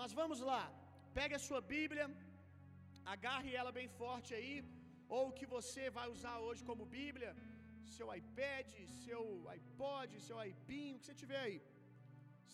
[0.00, 0.62] Mas vamos lá.
[1.18, 2.04] Pegue a sua Bíblia,
[3.14, 4.54] agarre ela bem forte aí,
[5.16, 7.30] ou o que você vai usar hoje como Bíblia,
[7.96, 8.68] seu iPad,
[9.04, 9.22] seu
[9.56, 11.58] iPod, seu iPinho, o que você tiver aí.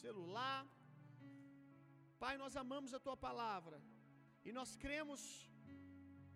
[0.03, 0.61] Celular.
[2.22, 3.78] Pai, nós amamos a tua palavra.
[4.48, 5.20] E nós cremos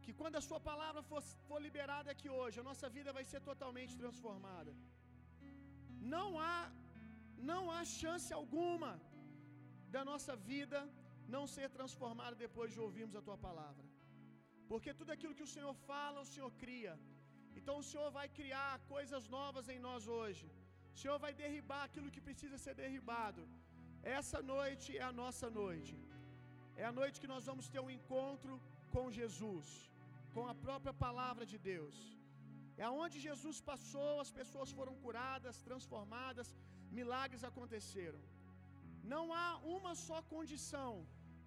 [0.05, 3.43] que quando a sua palavra for, for liberada aqui hoje, a nossa vida vai ser
[3.51, 4.75] totalmente transformada.
[6.17, 6.57] Não há
[7.53, 8.91] não há chance alguma
[9.95, 10.81] da nossa vida
[11.35, 13.87] não ser transformada depois de ouvirmos a tua palavra.
[14.71, 16.95] Porque tudo aquilo que o Senhor fala, o Senhor cria.
[17.59, 20.47] Então o Senhor vai criar coisas novas em nós hoje.
[20.95, 23.43] O Senhor vai derribar aquilo que precisa ser derribado.
[24.19, 25.97] Essa noite é a nossa noite.
[26.83, 28.55] É a noite que nós vamos ter um encontro
[28.95, 29.69] com Jesus,
[30.35, 31.97] com a própria palavra de Deus.
[32.81, 36.49] É aonde Jesus passou, as pessoas foram curadas, transformadas,
[36.99, 38.21] milagres aconteceram.
[39.15, 40.93] Não há uma só condição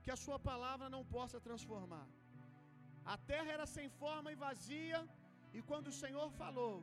[0.03, 2.07] que a sua palavra não possa transformar.
[3.13, 4.99] A terra era sem forma e vazia,
[5.57, 6.75] e quando o Senhor falou,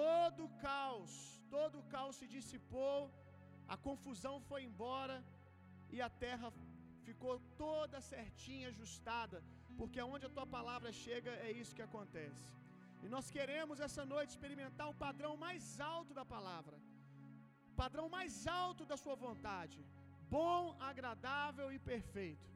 [0.00, 1.12] todo o caos,
[1.56, 2.98] todo o caos se dissipou,
[3.74, 5.16] a confusão foi embora
[5.94, 6.48] e a terra
[7.08, 9.38] ficou toda certinha, ajustada,
[9.78, 12.46] porque aonde a tua palavra chega é isso que acontece.
[13.04, 16.76] E nós queremos essa noite experimentar o padrão mais alto da palavra,
[17.82, 19.78] padrão mais alto da sua vontade,
[20.36, 20.58] bom,
[20.90, 22.48] agradável e perfeito.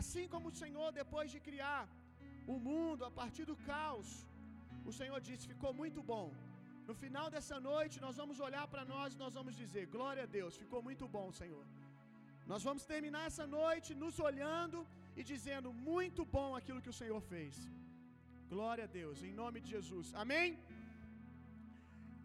[0.00, 1.82] Assim como o Senhor, depois de criar
[2.54, 4.10] o mundo a partir do caos,
[4.90, 6.26] o Senhor disse: ficou muito bom.
[6.88, 10.30] No final dessa noite, nós vamos olhar para nós e nós vamos dizer: Glória a
[10.38, 11.64] Deus, ficou muito bom, Senhor.
[12.52, 14.78] Nós vamos terminar essa noite nos olhando
[15.18, 17.54] e dizendo: Muito bom aquilo que o Senhor fez.
[18.54, 20.08] Glória a Deus, em nome de Jesus.
[20.22, 20.48] Amém?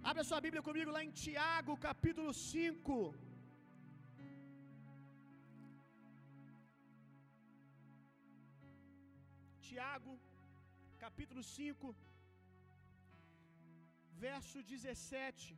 [0.09, 2.95] Abra sua Bíblia comigo lá em Tiago, capítulo 5.
[9.77, 10.13] Tiago,
[11.03, 11.89] capítulo 5,
[14.25, 15.55] verso 17.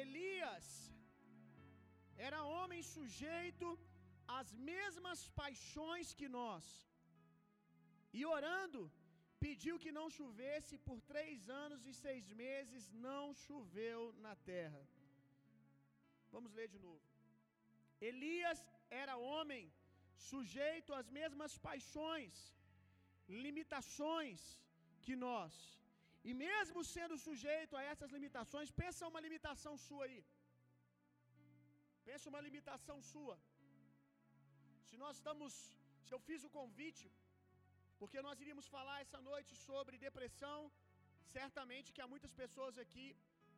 [0.00, 0.66] Elias
[2.26, 3.68] era homem sujeito
[4.38, 6.66] às mesmas paixões que nós,
[8.18, 8.82] e orando,
[9.46, 14.84] pediu que não chovesse por três anos e seis meses, não choveu na terra.
[16.36, 17.04] Vamos ler de novo.
[18.08, 18.60] Elias
[19.02, 19.64] era homem
[20.30, 22.34] sujeito às mesmas paixões,
[23.44, 24.40] limitações
[25.04, 25.54] que nós.
[26.28, 30.20] E mesmo sendo sujeito a essas limitações, pensa uma limitação sua aí.
[32.08, 33.36] Pensa uma limitação sua.
[34.88, 35.52] Se nós estamos,
[36.06, 37.06] se eu fiz o convite,
[38.00, 40.58] porque nós iríamos falar essa noite sobre depressão,
[41.36, 43.06] certamente que há muitas pessoas aqui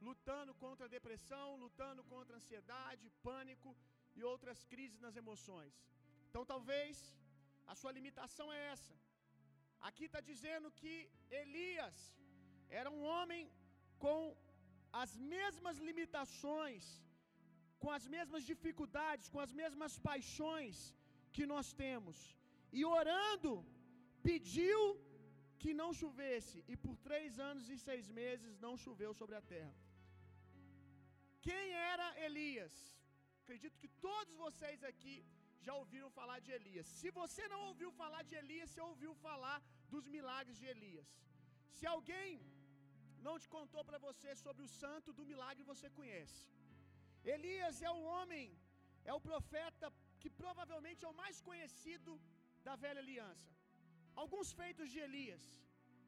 [0.09, 3.71] lutando contra a depressão, lutando contra a ansiedade, pânico
[4.19, 5.75] e outras crises nas emoções.
[6.29, 6.93] Então talvez
[7.73, 8.95] a sua limitação é essa.
[9.89, 10.95] Aqui está dizendo que
[11.43, 11.97] Elias
[12.81, 13.43] era um homem
[14.05, 14.21] com
[15.03, 16.85] as mesmas limitações,
[17.83, 20.77] com as mesmas dificuldades, com as mesmas paixões
[21.37, 22.17] que nós temos,
[22.79, 23.53] e orando,
[24.29, 24.81] pediu
[25.63, 29.75] que não chovesse, e por três anos e seis meses não choveu sobre a terra.
[31.49, 32.75] Quem era Elias?
[33.43, 35.17] Acredito que todos vocês aqui
[35.67, 36.87] já ouviram falar de Elias.
[37.01, 39.59] Se você não ouviu falar de Elias, você ouviu falar
[39.93, 41.09] dos milagres de Elias.
[41.77, 42.33] Se alguém
[43.27, 46.43] não te contou para você sobre o santo do milagre, você conhece.
[47.35, 48.47] Elias é o homem,
[49.11, 49.89] é o profeta
[50.21, 52.13] que provavelmente é o mais conhecido
[52.67, 53.49] da velha aliança.
[54.23, 55.45] Alguns feitos de Elias,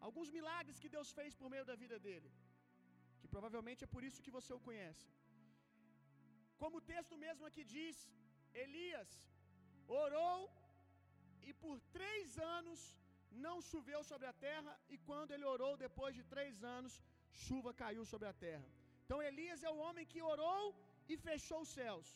[0.09, 2.31] alguns milagres que Deus fez por meio da vida dele,
[3.21, 5.09] que provavelmente é por isso que você o conhece.
[6.63, 7.97] Como o texto mesmo aqui diz,
[8.63, 9.11] Elias
[10.05, 10.39] orou
[11.49, 12.81] e por três anos
[13.45, 16.95] não choveu sobre a terra, e quando ele orou, depois de três anos,
[17.45, 18.69] chuva caiu sobre a terra.
[19.03, 20.65] Então Elias é o homem que orou
[21.13, 22.09] e fechou os céus,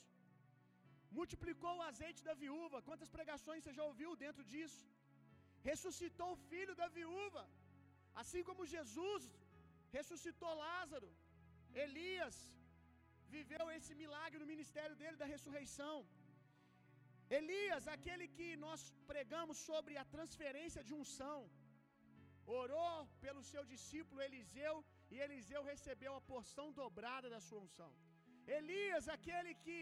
[1.19, 2.83] multiplicou o azeite da viúva.
[2.89, 4.83] Quantas pregações você já ouviu dentro disso?
[5.71, 7.45] Ressuscitou o filho da viúva,
[8.23, 9.23] assim como Jesus
[9.97, 11.11] ressuscitou Lázaro.
[11.85, 12.37] Elias
[13.39, 15.97] viveu esse milagre no ministério dele da ressurreição.
[17.39, 21.39] Elias, aquele que nós pregamos sobre a transferência de unção,
[22.63, 24.75] orou pelo seu discípulo Eliseu
[25.13, 27.93] e Eliseu recebeu a porção dobrada da sua unção.
[28.59, 29.81] Elias, aquele que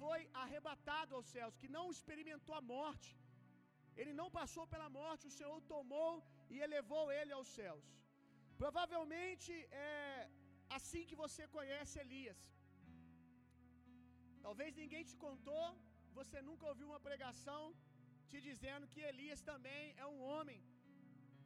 [0.00, 3.12] foi arrebatado aos céus, que não experimentou a morte,
[4.00, 6.12] ele não passou pela morte, o Senhor tomou
[6.54, 7.86] e elevou ele aos céus.
[8.62, 9.52] Provavelmente
[9.86, 10.28] é,
[10.78, 12.40] assim que você conhece Elias.
[14.46, 15.64] Talvez ninguém te contou,
[16.18, 17.62] você nunca ouviu uma pregação
[18.30, 20.60] te dizendo que Elias também é um homem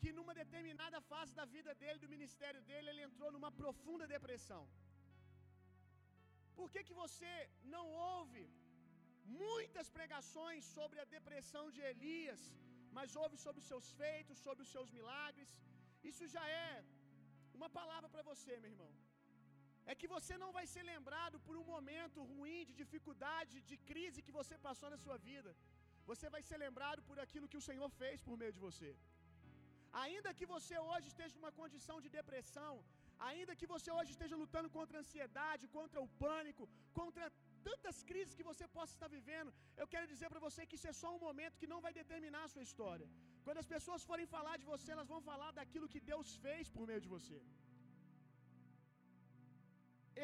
[0.00, 4.62] que numa determinada fase da vida dele, do ministério dele, ele entrou numa profunda depressão.
[6.58, 7.35] Por que que você
[7.75, 7.85] não
[8.17, 8.44] ouve
[9.44, 12.43] muitas pregações sobre a depressão de Elias,
[12.99, 15.53] mas ouve sobre os seus feitos, sobre os seus milagres?
[16.11, 16.73] Isso já é
[17.61, 18.93] uma palavra para você, meu irmão.
[19.91, 24.25] É que você não vai ser lembrado por um momento ruim, de dificuldade, de crise
[24.27, 25.51] que você passou na sua vida.
[26.11, 28.91] Você vai ser lembrado por aquilo que o Senhor fez por meio de você.
[30.05, 32.73] Ainda que você hoje esteja numa condição de depressão,
[33.31, 37.33] ainda que você hoje esteja lutando contra a ansiedade, contra o pânico, contra
[37.69, 40.97] tantas crises que você possa estar vivendo, eu quero dizer para você que isso é
[41.03, 43.09] só um momento que não vai determinar a sua história.
[43.47, 46.87] Quando as pessoas forem falar de você, elas vão falar daquilo que Deus fez por
[46.93, 47.41] meio de você.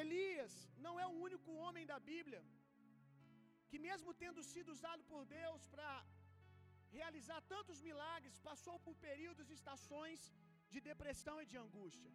[0.03, 0.55] Elias
[0.85, 2.43] não é o único homem da Bíblia
[3.69, 5.91] que, mesmo tendo sido usado por Deus para
[6.99, 10.21] realizar tantos milagres, passou por períodos e estações
[10.73, 12.13] de depressão e de angústia.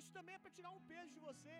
[0.00, 1.56] Isso também é para tirar um peso de você,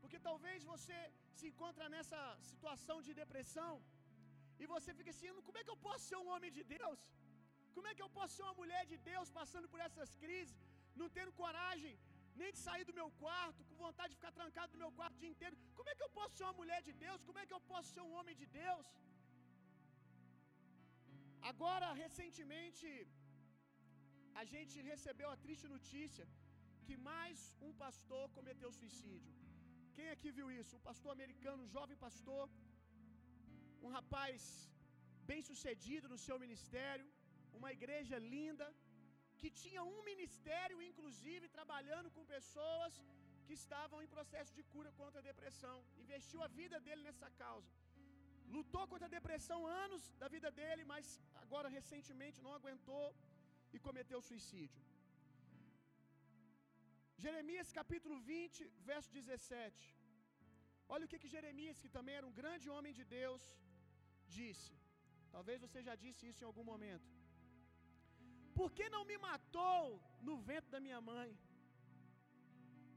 [0.00, 0.98] porque talvez você
[1.38, 2.20] se encontra nessa
[2.50, 3.72] situação de depressão
[4.62, 7.00] e você fica assim: como é que eu posso ser um homem de Deus?
[7.76, 10.60] Como é que eu posso ser uma mulher de Deus passando por essas crises,
[11.00, 11.94] não tendo coragem
[12.42, 15.22] nem de sair do meu quarto, com vontade de ficar trancado no meu quarto o
[15.24, 15.56] dia inteiro?
[15.78, 17.26] Como é que eu posso ser uma mulher de Deus?
[17.28, 18.86] Como é que eu posso ser um homem de Deus?
[21.50, 22.88] Agora, recentemente,
[24.40, 26.26] a gente recebeu a triste notícia
[26.86, 29.32] que mais um pastor cometeu suicídio.
[29.96, 30.76] Quem aqui viu isso?
[30.78, 32.44] Um pastor americano, um jovem pastor,
[33.84, 34.40] um rapaz
[35.30, 37.06] bem sucedido no seu ministério,
[37.58, 38.66] uma igreja linda,
[39.40, 42.94] que tinha um ministério, inclusive, trabalhando com pessoas
[43.46, 45.76] que estavam em processo de cura contra a depressão.
[46.04, 47.70] Investiu a vida dele nessa causa.
[48.56, 51.06] Lutou contra a depressão anos da vida dele, mas
[51.44, 53.06] agora recentemente não aguentou
[53.74, 54.82] e cometeu suicídio.
[57.24, 59.98] Jeremias capítulo 20, verso 17.
[60.94, 63.42] Olha o que, que Jeremias, que também era um grande homem de Deus,
[64.38, 64.72] disse.
[65.34, 67.08] Talvez você já disse isso em algum momento.
[68.58, 69.82] Por que não me matou
[70.28, 71.30] no ventre da minha mãe?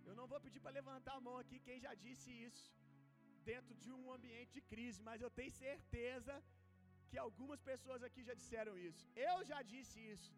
[0.08, 2.68] Eu não vou pedir para levantar a mão aqui quem já disse isso
[3.50, 6.34] dentro de um ambiente de crise, mas eu tenho certeza
[7.10, 9.04] que algumas pessoas aqui já disseram isso.
[9.30, 10.32] Eu já disse isso.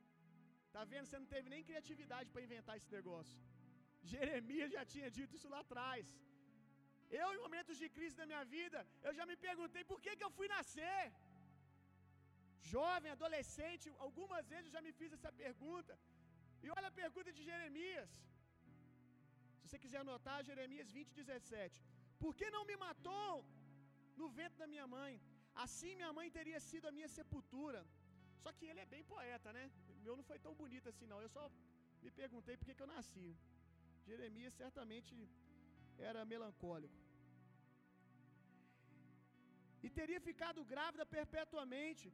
[0.75, 1.05] Tá vendo?
[1.07, 3.39] Você não teve nem criatividade para inventar esse negócio.
[4.13, 6.05] Jeremias já tinha dito isso lá atrás.
[7.21, 10.25] Eu, em momentos de crise da minha vida, eu já me perguntei por que, que
[10.27, 11.01] eu fui nascer.
[12.71, 15.93] Jovem, adolescente, algumas vezes eu já me fiz essa pergunta.
[16.63, 18.11] E olha a pergunta de Jeremias.
[19.57, 21.83] Se você quiser anotar, Jeremias 20, 17.
[22.21, 23.31] Por que não me matou
[24.19, 25.13] no ventre da minha mãe?
[25.65, 27.81] Assim minha mãe teria sido a minha sepultura.
[28.43, 29.65] Só que ele é bem poeta, né?
[30.05, 31.21] Meu não foi tão bonito assim, não.
[31.25, 31.43] Eu só
[32.03, 33.29] me perguntei por que, que eu nasci.
[34.09, 35.13] Jeremias certamente
[36.09, 36.99] era melancólico.
[39.85, 42.07] E teria ficado grávida perpetuamente.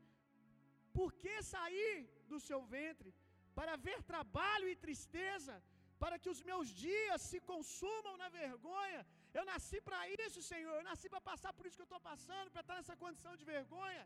[0.97, 1.97] Por que sair
[2.31, 3.11] do seu ventre?
[3.59, 5.55] Para ver trabalho e tristeza,
[6.03, 9.01] para que os meus dias se consumam na vergonha.
[9.37, 10.75] Eu nasci para isso, Senhor.
[10.77, 13.45] Eu nasci para passar por isso que eu estou passando, para estar nessa condição de
[13.55, 14.05] vergonha.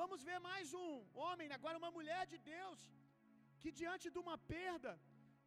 [0.00, 0.90] Vamos ver mais um
[1.22, 2.80] homem, agora uma mulher de Deus,
[3.62, 4.92] que diante de uma perda,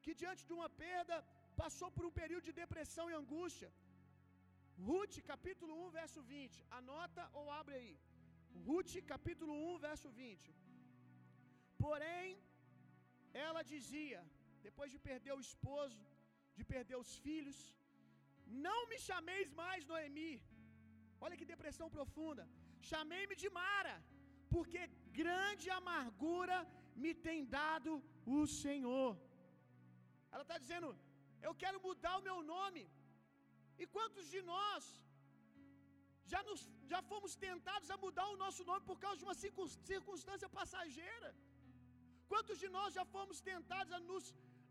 [0.03, 1.15] que diante de uma perda,
[1.61, 3.69] passou por um período de depressão e angústia.
[4.87, 6.63] Ruth, capítulo 1, verso 20.
[6.79, 7.95] Anota ou abre aí.
[8.67, 10.55] Ruth, capítulo 1, verso 20.
[11.85, 12.27] Porém,
[13.47, 14.19] ela dizia,
[14.67, 16.01] depois de perder o esposo,
[16.57, 17.57] de perder os filhos,
[18.67, 20.33] não me chameis mais Noemi.
[21.23, 22.43] Olha que depressão profunda.
[22.91, 23.95] Chamei-me de Mara,
[24.53, 24.81] porque
[25.21, 26.57] grande amargura
[27.03, 27.91] me tem dado
[28.37, 29.11] o Senhor.
[30.33, 30.89] Ela está dizendo:
[31.47, 32.83] Eu quero mudar o meu nome.
[33.81, 34.83] E quantos de nós
[36.31, 39.37] já, nos, já fomos tentados a mudar o nosso nome por causa de uma
[39.91, 41.29] circunstância passageira?
[42.31, 44.27] Quantos de nós já fomos tentados a nos,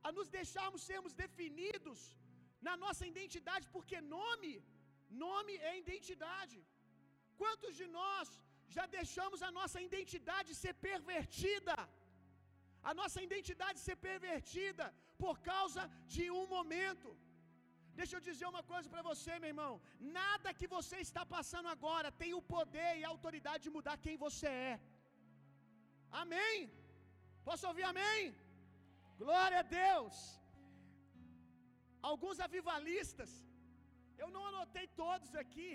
[0.07, 2.01] a nos deixarmos sermos definidos
[2.67, 4.53] na nossa identidade, porque nome,
[5.25, 6.59] nome é identidade.
[7.43, 8.29] Quantos de nós
[8.77, 11.77] já deixamos a nossa identidade ser pervertida?
[12.91, 14.87] A nossa identidade ser pervertida
[15.23, 15.83] por causa
[16.15, 17.11] de um momento.
[18.01, 19.73] Deixa eu dizer uma coisa para você, meu irmão.
[20.21, 24.17] Nada que você está passando agora tem o poder e a autoridade de mudar quem
[24.27, 24.75] você é.
[26.23, 26.57] Amém?
[27.49, 28.21] Posso ouvir amém?
[29.23, 30.17] Glória a Deus.
[32.11, 33.33] Alguns avivalistas
[34.23, 35.71] Eu não anotei todos aqui.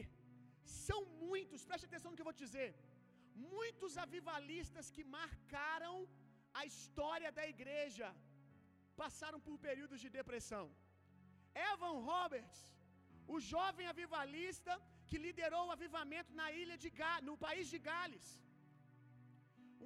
[0.88, 2.70] São muitos, preste atenção no que eu vou dizer.
[3.56, 5.96] Muitos avivalistas que marcaram
[6.60, 8.08] a história da igreja
[9.02, 10.66] passaram por períodos de depressão.
[11.72, 12.60] Evan Roberts,
[13.34, 14.74] o jovem avivalista
[15.10, 18.30] que liderou o avivamento na ilha de Ga no país de Gales.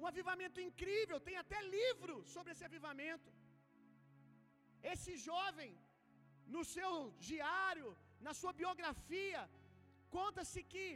[0.00, 3.30] Um avivamento incrível, tem até livro sobre esse avivamento.
[4.92, 5.72] Esse jovem,
[6.54, 6.92] no seu
[7.30, 7.90] diário,
[8.26, 9.42] na sua biografia,
[10.16, 10.86] conta-se que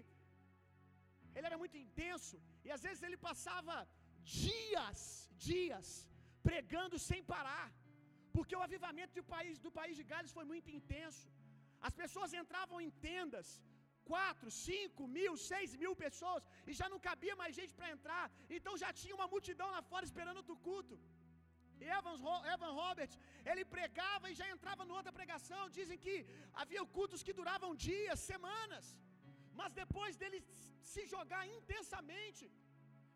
[1.34, 3.76] ele era muito intenso e às vezes ele passava
[4.42, 5.00] dias,
[5.48, 5.88] dias
[6.48, 7.66] pregando sem parar,
[8.36, 11.24] porque o avivamento do país, do país de Gales foi muito intenso.
[11.88, 13.48] As pessoas entravam em tendas,
[14.10, 18.24] quatro, cinco mil, seis mil pessoas, e já não cabia mais gente para entrar,
[18.56, 20.96] então já tinha uma multidão lá fora esperando o culto.
[21.96, 22.20] Evans,
[22.54, 23.16] Evan Roberts,
[23.50, 25.62] ele pregava e já entrava em outra pregação.
[25.78, 26.14] Dizem que
[26.62, 28.86] havia cultos que duravam dias, semanas,
[29.58, 30.40] mas depois dele
[30.92, 32.44] se jogar intensamente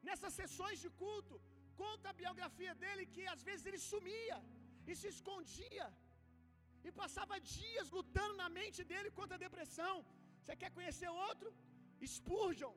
[0.09, 1.35] nessas sessões de culto,
[1.83, 4.39] conta a biografia dele que às vezes ele sumia
[4.91, 5.87] e se escondia
[6.87, 9.95] e passava dias lutando na mente dele contra a depressão.
[10.41, 11.49] Você quer conhecer outro?
[12.15, 12.75] Spurgeon,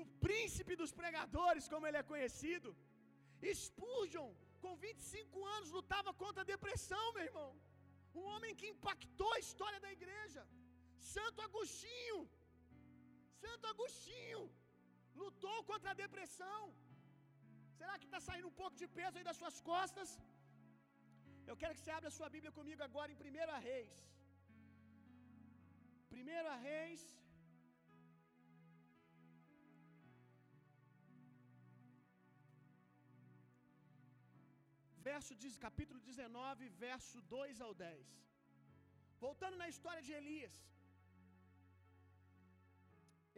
[0.00, 2.70] o príncipe dos pregadores, como ele é conhecido.
[3.62, 4.30] Spurgeon,
[4.64, 7.50] com 25 anos, lutava contra a depressão, meu irmão.
[8.18, 10.42] Um homem que impactou a história da igreja.
[11.14, 12.20] Santo Agostinho,
[13.42, 14.42] Santo Agostinho,
[15.22, 16.60] lutou contra a depressão.
[17.78, 20.10] Será que está saindo um pouco de peso aí das suas costas?
[21.50, 23.94] Eu quero que você abra sua Bíblia comigo agora em 1 Reis.
[26.18, 27.02] 1 Reis.
[35.08, 35.34] Verso,
[35.66, 38.08] capítulo 19, verso 2 ao 10.
[39.26, 40.56] Voltando na história de Elias.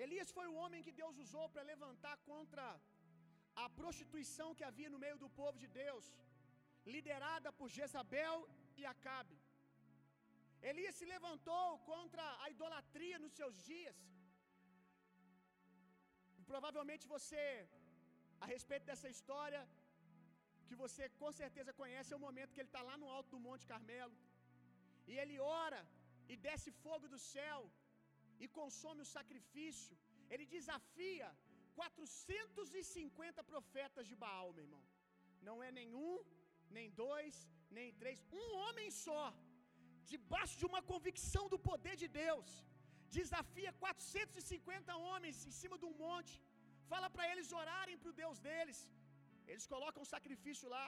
[0.04, 2.64] Elias foi o homem que Deus usou para levantar contra
[3.64, 6.06] a prostituição que havia no meio do povo de Deus,
[6.94, 8.36] liderada por Jezabel
[8.76, 9.38] e Acabe.
[10.70, 13.98] Elias se levantou contra a idolatria nos seus dias.
[16.52, 17.44] Provavelmente você,
[18.44, 19.62] a respeito dessa história,
[20.68, 23.44] que você com certeza conhece, é o momento que ele está lá no alto do
[23.46, 24.16] Monte Carmelo.
[25.10, 25.80] E ele ora
[26.32, 27.60] e desce fogo do céu
[28.42, 29.96] e consome o sacrifício.
[30.32, 31.28] Ele desafia
[31.80, 34.84] 450 profetas de Baal, meu irmão.
[35.48, 36.12] Não é nenhum,
[36.78, 37.34] nem dois,
[37.78, 39.24] nem três, um homem só,
[40.12, 42.48] debaixo de uma convicção do poder de Deus,
[43.18, 46.34] desafia 450 homens em cima de um monte,
[46.92, 48.80] fala para eles orarem para o Deus deles.
[49.50, 50.86] Eles colocam um sacrifício lá,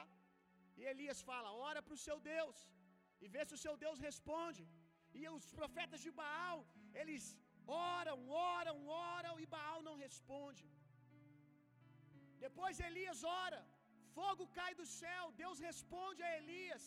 [0.79, 2.57] e Elias fala: ora para o seu Deus,
[3.23, 4.63] e vê se o seu Deus responde.
[5.19, 6.59] E os profetas de Baal,
[7.01, 7.25] eles
[7.95, 8.19] oram,
[8.53, 8.77] oram,
[9.15, 10.63] oram, e Baal não responde.
[12.45, 13.59] Depois Elias ora,
[14.17, 16.83] fogo cai do céu, Deus responde a Elias.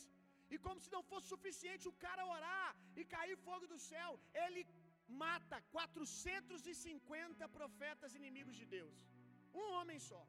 [0.53, 4.11] E como se não fosse suficiente o cara orar e cair fogo do céu,
[4.45, 4.63] ele
[5.25, 8.97] mata 450 profetas inimigos de Deus.
[9.61, 10.23] Um homem só.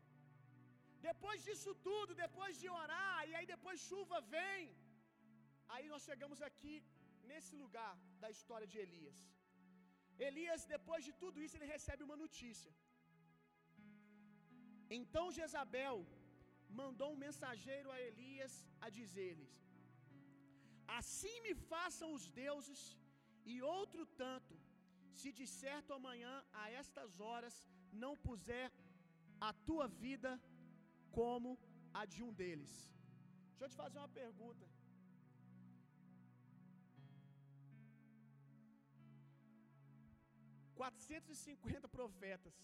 [1.10, 4.64] Depois disso tudo, depois de orar, e aí depois chuva vem.
[5.74, 6.76] Aí nós chegamos aqui
[7.30, 9.18] nesse lugar da história de Elias.
[10.28, 12.72] Elias, depois de tudo isso, ele recebe uma notícia.
[14.98, 15.98] Então Jezabel
[16.70, 19.54] mandou um mensageiro a Elias a dizer-lhes:
[21.00, 22.82] Assim me façam os deuses,
[23.46, 24.56] e outro tanto,
[25.20, 27.56] se de certo amanhã a estas horas
[28.04, 28.72] não puser
[29.40, 30.32] a tua vida
[31.12, 31.58] como
[31.94, 32.74] a de um deles.
[33.50, 34.66] Deixa eu te fazer uma pergunta.
[40.80, 42.56] Quatrocentos e cinquenta profetas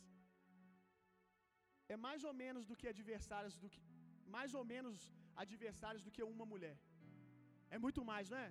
[1.94, 3.82] é mais ou menos do que adversários do que
[4.36, 4.98] mais ou menos
[5.44, 6.78] adversários do que uma mulher.
[7.76, 8.50] É muito mais, não é?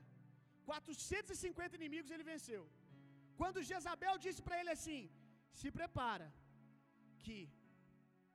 [0.71, 2.63] 450 inimigos ele venceu.
[3.41, 5.01] Quando Jezabel disse para ele assim:
[5.61, 6.29] Se prepara,
[7.25, 7.39] que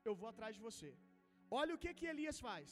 [0.09, 0.91] eu vou atrás de você.
[1.61, 2.69] Olha o que que Elias faz.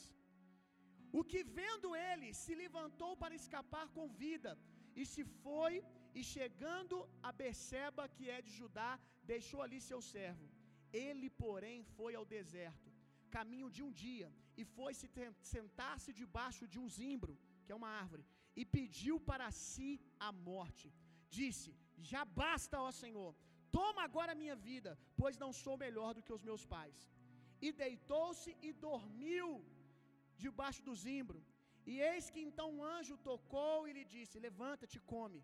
[1.18, 4.52] O que vendo ele se levantou para escapar com vida
[5.00, 5.74] e se foi
[6.18, 6.96] e chegando
[7.28, 8.90] a Beceba, que é de Judá,
[9.32, 10.46] deixou ali seu servo.
[11.08, 12.90] Ele, porém, foi ao deserto,
[13.36, 14.28] caminho de um dia,
[14.60, 15.08] e foi se
[15.54, 17.34] sentar-se debaixo de um zimbro
[17.64, 18.24] que é uma árvore,
[18.60, 19.90] e pediu para si
[20.26, 20.88] a morte.
[21.38, 21.70] Disse:
[22.10, 23.30] Já basta, ó Senhor,
[23.78, 26.98] toma agora a minha vida, pois não sou melhor do que os meus pais.
[27.66, 29.48] E deitou-se e dormiu
[30.44, 31.40] debaixo do zimbro.
[31.90, 35.42] E eis que então um anjo tocou e lhe disse: Levanta-te, come.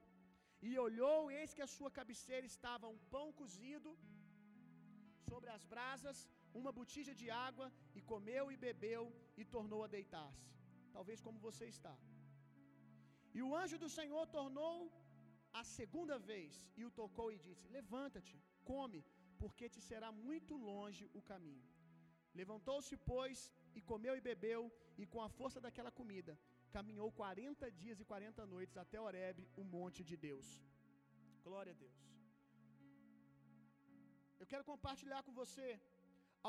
[0.69, 3.91] e olhou, eis que a sua cabeceira estava um pão cozido
[5.29, 6.19] sobre as brasas,
[6.61, 7.67] uma botija de água,
[7.99, 9.05] e comeu e bebeu
[9.41, 10.49] e tornou a deitar-se.
[10.97, 11.95] Talvez como você está.
[13.37, 14.75] E o anjo do Senhor tornou
[15.61, 18.37] a segunda vez e o tocou e disse: Levanta-te,
[18.71, 19.01] come,
[19.43, 21.67] porque te será muito longe o caminho.
[22.41, 23.39] Levantou-se, pois,
[23.79, 24.63] e comeu e bebeu,
[25.03, 26.35] e com a força daquela comida,
[26.77, 30.49] caminhou quarenta dias e quarenta noites até Horebe, o monte de Deus.
[31.47, 31.99] Glória a Deus.
[34.43, 35.67] Eu quero compartilhar com você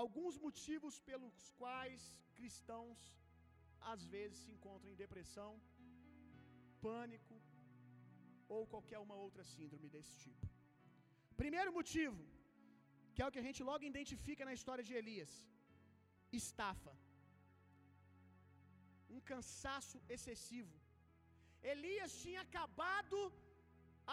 [0.02, 2.04] alguns motivos pelos quais
[2.38, 3.00] cristãos
[3.92, 5.52] às vezes se encontram em depressão,
[6.86, 7.36] pânico
[8.56, 10.48] ou qualquer uma outra síndrome desse tipo.
[11.42, 12.22] Primeiro motivo,
[13.14, 15.34] que é o que a gente logo identifica na história de Elias,
[16.42, 16.94] estafa.
[19.16, 20.76] Um cansaço excessivo.
[21.74, 23.18] Elias tinha acabado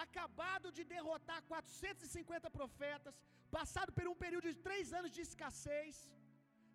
[0.04, 3.14] acabado de derrotar 450 profetas,
[3.58, 5.96] passado por um período de três anos de escassez,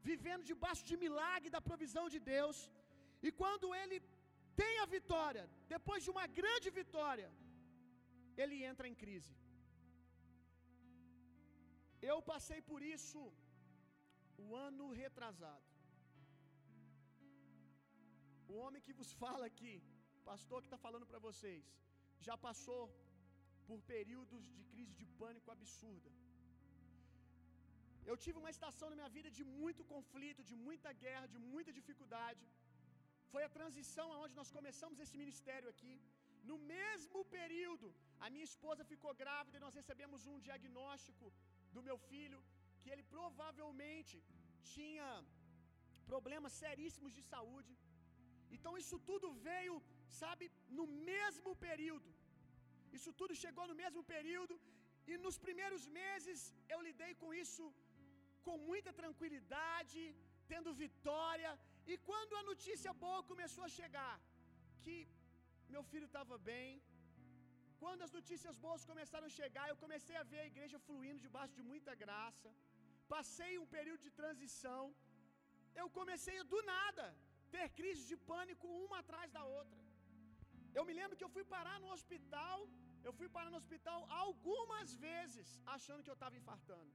[0.10, 2.58] vivendo debaixo de milagre da provisão de Deus,
[3.28, 3.98] e quando ele
[4.62, 5.46] tem a vitória,
[5.76, 7.30] depois de uma grande vitória,
[8.44, 9.34] ele entra em crise.
[12.12, 13.20] Eu passei por isso
[14.44, 15.70] o ano retrasado.
[18.52, 19.74] O homem que vos fala aqui,
[20.32, 21.64] pastor que está falando para vocês,
[22.28, 22.82] já passou
[23.68, 26.12] por períodos de crise de pânico absurda.
[28.10, 31.72] Eu tive uma estação na minha vida de muito conflito, de muita guerra, de muita
[31.80, 32.44] dificuldade.
[33.32, 35.94] Foi a transição aonde nós começamos esse ministério aqui.
[36.50, 37.88] No mesmo período,
[38.26, 41.28] a minha esposa ficou grávida e nós recebemos um diagnóstico
[41.76, 42.42] do meu filho
[42.82, 44.16] que ele provavelmente
[44.74, 45.10] tinha
[46.12, 47.74] problemas seríssimos de saúde.
[48.56, 49.76] Então isso tudo veio,
[50.22, 50.46] sabe,
[50.80, 52.10] no mesmo período.
[52.98, 54.56] Isso tudo chegou no mesmo período
[55.12, 56.40] e nos primeiros meses
[56.74, 57.66] eu lidei com isso
[58.46, 60.02] com muita tranquilidade,
[60.52, 61.52] tendo vitória.
[61.92, 64.16] E quando a notícia boa começou a chegar,
[64.84, 64.96] que
[65.74, 66.70] meu filho estava bem,
[67.84, 71.56] quando as notícias boas começaram a chegar, eu comecei a ver a igreja fluindo debaixo
[71.60, 72.50] de muita graça.
[73.16, 74.84] Passei um período de transição.
[75.82, 77.06] Eu comecei do nada
[77.56, 79.82] ter crises de pânico uma atrás da outra.
[80.78, 82.58] Eu me lembro que eu fui parar no hospital,
[83.08, 86.94] eu fui parar no hospital algumas vezes achando que eu estava infartando.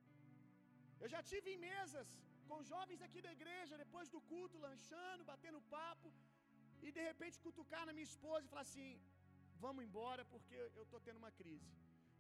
[1.03, 2.09] Eu já tive em mesas
[2.49, 6.09] com jovens aqui da igreja, depois do culto, lanchando, batendo papo,
[6.87, 8.90] e de repente cutucar na minha esposa e falar assim:
[9.64, 11.70] vamos embora porque eu estou tendo uma crise.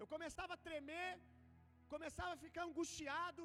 [0.00, 1.10] Eu começava a tremer,
[1.94, 3.44] começava a ficar angustiado,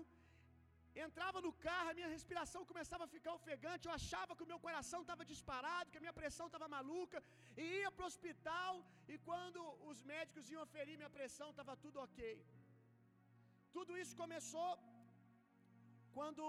[1.07, 4.59] entrava no carro, a minha respiração começava a ficar ofegante, eu achava que o meu
[4.65, 7.21] coração estava disparado, que a minha pressão estava maluca,
[7.61, 8.73] e ia para o hospital,
[9.13, 12.21] e quando os médicos iam aferir minha pressão, estava tudo ok.
[13.77, 14.71] Tudo isso começou
[16.17, 16.43] quando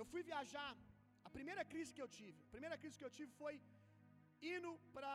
[0.00, 0.72] eu fui viajar.
[1.28, 3.54] A primeira crise que eu tive, a primeira crise que eu tive foi
[4.56, 5.14] indo para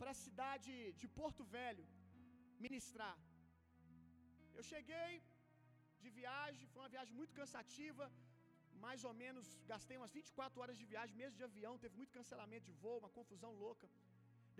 [0.00, 1.84] para a cidade de Porto Velho
[2.66, 3.16] ministrar.
[4.58, 5.10] Eu cheguei
[6.04, 8.04] de viagem, foi uma viagem muito cansativa,
[8.86, 12.66] mais ou menos gastei umas 24 horas de viagem, mesmo de avião, teve muito cancelamento
[12.70, 13.88] de voo, uma confusão louca.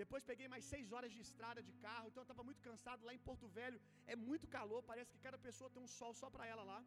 [0.00, 3.07] Depois peguei mais 6 horas de estrada de carro, então eu estava muito cansado.
[3.09, 3.81] Lá em Porto Velho
[4.12, 6.81] é muito calor, parece que cada pessoa tem um sol só para ela lá.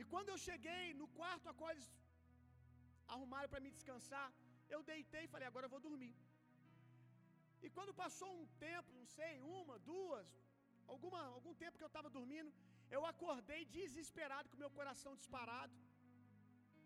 [0.00, 1.88] E quando eu cheguei no quarto a qual eles
[3.14, 4.28] arrumaram para me descansar,
[4.74, 6.14] eu deitei e falei, agora eu vou dormir.
[7.64, 10.28] E quando passou um tempo, não sei, uma, duas,
[10.94, 12.50] alguma, algum tempo que eu estava dormindo,
[12.96, 15.74] eu acordei desesperado, com meu coração disparado,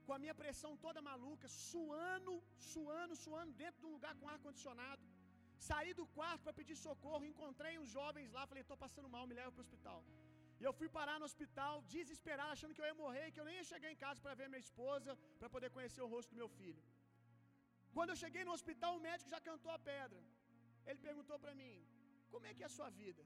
[0.06, 2.32] com a minha pressão toda maluca, suando,
[2.72, 5.02] suando, suando, dentro de um lugar com ar-condicionado.
[5.68, 9.36] Saí do quarto para pedir socorro, encontrei uns jovens lá, falei, estou passando mal, me
[9.40, 10.00] leva para o hospital.
[10.60, 13.56] E eu fui parar no hospital, desesperado, achando que eu ia morrer, que eu nem
[13.60, 16.50] ia chegar em casa para ver minha esposa, para poder conhecer o rosto do meu
[16.58, 16.82] filho.
[17.96, 20.20] Quando eu cheguei no hospital, o médico já cantou a pedra.
[20.88, 21.74] Ele perguntou para mim:
[22.32, 23.24] Como é que é a sua vida?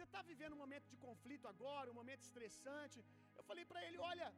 [0.00, 2.98] Você está vivendo um momento de conflito agora, um momento estressante?
[3.38, 4.28] Eu falei para ele: Olha,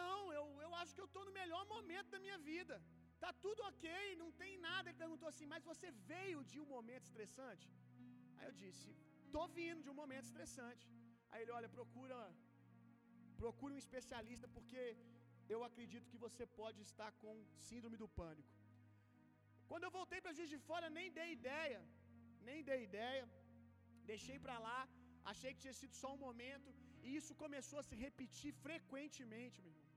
[0.00, 2.76] não, eu, eu acho que eu estou no melhor momento da minha vida.
[3.22, 3.88] Tá tudo ok,
[4.22, 4.84] não tem nada.
[4.88, 7.66] Ele perguntou assim: Mas você veio de um momento estressante?
[8.36, 8.88] Aí eu disse:
[9.36, 10.86] Tô vindo de um momento estressante.
[11.30, 12.20] Aí ele: Olha, procura,
[13.42, 14.84] procura um especialista porque
[15.56, 17.34] eu acredito que você pode estar com
[17.68, 18.54] síndrome do pânico.
[19.72, 21.82] Quando eu voltei para Juiz de Fora, nem dei ideia,
[22.50, 23.26] nem dei ideia,
[24.12, 24.80] deixei para lá,
[25.32, 26.70] achei que tinha sido só um momento,
[27.06, 29.88] e isso começou a se repetir frequentemente, meu irmão.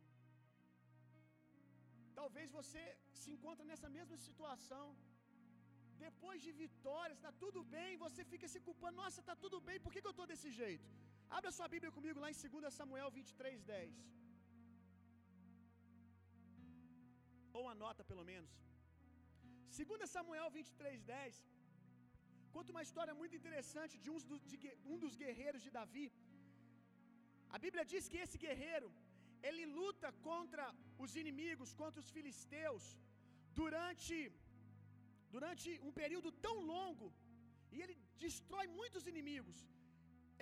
[2.20, 2.82] Talvez você
[3.22, 4.86] se encontre nessa mesma situação.
[6.06, 9.92] depois de vitórias, está tudo bem, você fica se culpando, nossa, está tudo bem, por
[9.94, 10.88] que, que eu estou desse jeito?
[11.38, 13.94] Abra sua Bíblia comigo lá em 2 Samuel 23, 10.
[17.58, 18.52] Ou anota pelo menos.
[19.78, 21.46] 2 Samuel 23, 10.
[22.56, 24.58] Conta uma história muito interessante de, do, de
[24.94, 26.08] um dos guerreiros de Davi.
[27.56, 28.90] A Bíblia diz que esse guerreiro,
[29.50, 30.66] ele luta contra
[31.04, 32.86] os inimigos, contra os filisteus,
[33.60, 34.18] durante
[35.36, 37.08] durante um período tão longo,
[37.74, 39.58] e ele destrói muitos inimigos.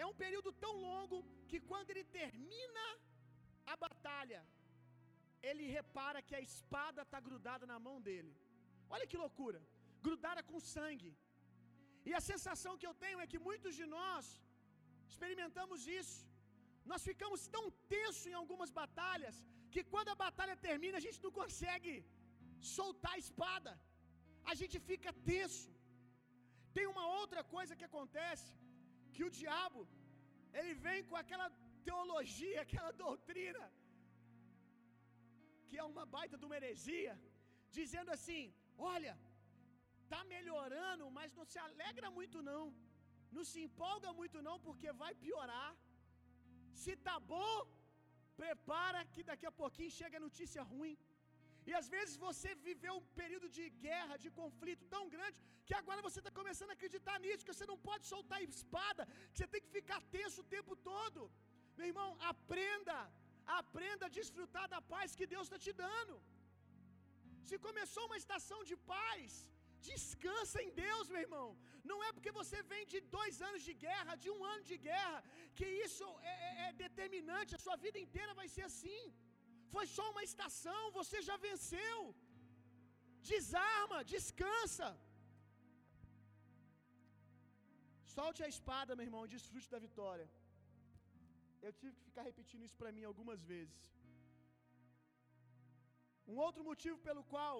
[0.01, 1.17] É um período tão longo
[1.49, 2.85] que quando ele termina
[3.73, 4.41] a batalha,
[5.49, 8.33] ele repara que a espada está grudada na mão dele.
[8.95, 9.59] Olha que loucura!
[10.07, 11.11] Grudada com sangue.
[12.07, 14.25] E a sensação que eu tenho é que muitos de nós
[15.11, 16.19] experimentamos isso.
[16.91, 19.35] Nós ficamos tão tensos em algumas batalhas
[19.73, 21.93] que quando a batalha termina a gente não consegue
[22.75, 23.73] soltar a espada.
[24.51, 25.71] A gente fica tenso.
[26.77, 28.49] Tem uma outra coisa que acontece,
[29.15, 29.81] que o diabo
[30.59, 31.47] ele vem com aquela
[31.87, 33.63] teologia, aquela doutrina
[35.69, 37.13] que é uma baita de uma heresia,
[37.77, 38.43] dizendo assim:
[38.93, 39.13] "Olha,
[40.11, 42.63] tá melhorando, mas não se alegra muito não.
[43.35, 45.71] Não se empolga muito não, porque vai piorar.
[46.81, 47.55] Se tá bom,
[48.41, 50.95] prepara que daqui a pouquinho chega notícia ruim.
[51.69, 56.05] E às vezes você viveu um período de guerra, de conflito tão grande, que agora
[56.07, 59.47] você está começando a acreditar nisso, que você não pode soltar a espada, que você
[59.53, 61.21] tem que ficar tenso o tempo todo.
[61.79, 62.97] Meu irmão, aprenda,
[63.61, 66.15] aprenda a desfrutar da paz que Deus está te dando.
[67.49, 69.29] Se começou uma estação de paz,
[69.91, 71.47] descansa em Deus, meu irmão.
[71.89, 75.19] Não é porque você vem de dois anos de guerra, de um ano de guerra,
[75.57, 79.01] que isso é, é, é determinante, a sua vida inteira vai ser assim.
[79.75, 81.97] Foi só uma estação, você já venceu.
[83.31, 84.89] Desarma, descansa.
[88.15, 90.27] Solte a espada, meu irmão, e desfrute da vitória.
[91.67, 93.79] Eu tive que ficar repetindo isso para mim algumas vezes.
[96.31, 97.57] Um outro motivo pelo qual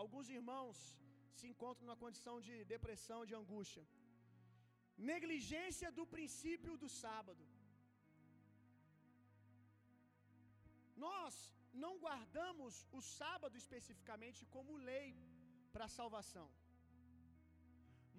[0.00, 0.78] alguns irmãos
[1.38, 3.84] se encontram numa condição de depressão, de angústia.
[5.12, 7.44] Negligência do princípio do sábado.
[11.06, 11.34] Nós
[11.82, 15.06] não guardamos o sábado especificamente como lei
[15.74, 16.48] para salvação.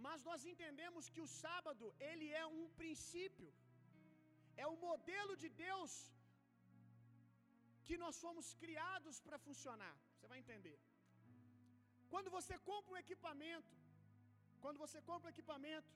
[0.05, 3.49] Mas nós entendemos que o sábado, ele é um princípio.
[4.63, 5.93] É o modelo de Deus
[7.88, 9.95] que nós fomos criados para funcionar.
[10.13, 10.77] Você vai entender.
[12.13, 13.73] Quando você compra um equipamento,
[14.63, 15.91] quando você compra um equipamento,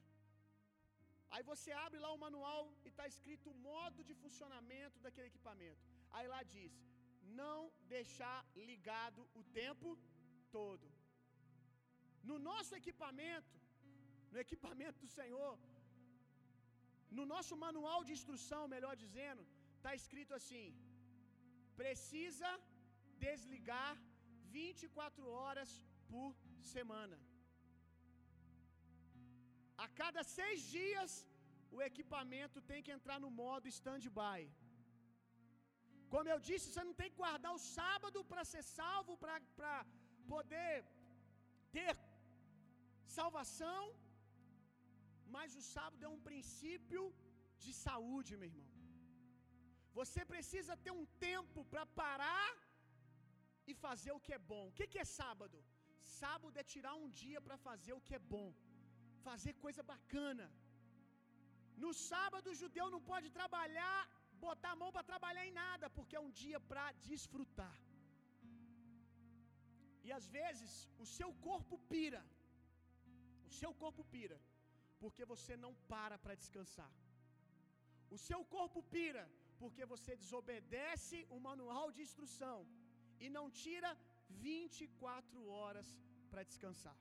[1.32, 5.82] aí você abre lá o manual e está escrito o modo de funcionamento daquele equipamento.
[6.16, 6.72] Aí lá diz:
[7.40, 7.58] não
[7.94, 8.38] deixar
[8.70, 9.90] ligado o tempo
[10.56, 10.86] todo.
[12.30, 13.54] No nosso equipamento,
[14.32, 15.52] no equipamento do Senhor,
[17.18, 19.44] no nosso manual de instrução, melhor dizendo,
[19.76, 20.66] está escrito assim:
[21.82, 22.50] precisa
[23.26, 23.92] desligar
[24.58, 25.70] 24 horas
[26.12, 26.30] por
[26.74, 27.18] semana.
[29.84, 31.12] A cada seis dias,
[31.76, 34.42] o equipamento tem que entrar no modo stand-by.
[36.12, 39.74] Como eu disse, você não tem que guardar o sábado para ser salvo, para
[40.34, 40.74] poder
[41.76, 41.92] ter
[43.18, 43.82] salvação,
[45.36, 47.02] mas o sábado é um princípio
[47.62, 48.68] de saúde, meu irmão.
[49.98, 52.50] Você precisa ter um tempo para parar
[53.70, 54.64] e fazer o que é bom.
[54.68, 55.58] O que, é sábado?
[56.20, 58.48] Sábado é tirar um dia para fazer o que é bom,
[59.28, 60.46] fazer coisa bacana.
[61.84, 63.98] No sábado, o judeu não pode trabalhar
[64.46, 67.76] botar a mão para trabalhar em nada, porque é um dia para desfrutar.
[70.06, 70.72] E às vezes
[71.04, 72.22] o seu corpo pira,
[73.48, 74.38] o seu corpo pira,
[75.00, 76.92] porque você não para para descansar.
[78.16, 79.24] O seu corpo pira,
[79.62, 82.58] porque você desobedece o manual de instrução
[83.24, 83.90] e não tira
[84.28, 85.88] 24 horas
[86.30, 86.96] para descansar.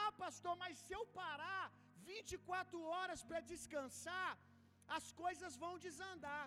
[0.00, 1.64] Ah, pastor, mas se eu parar
[2.10, 4.30] 24 horas para descansar,
[4.98, 6.44] as coisas vão desandar.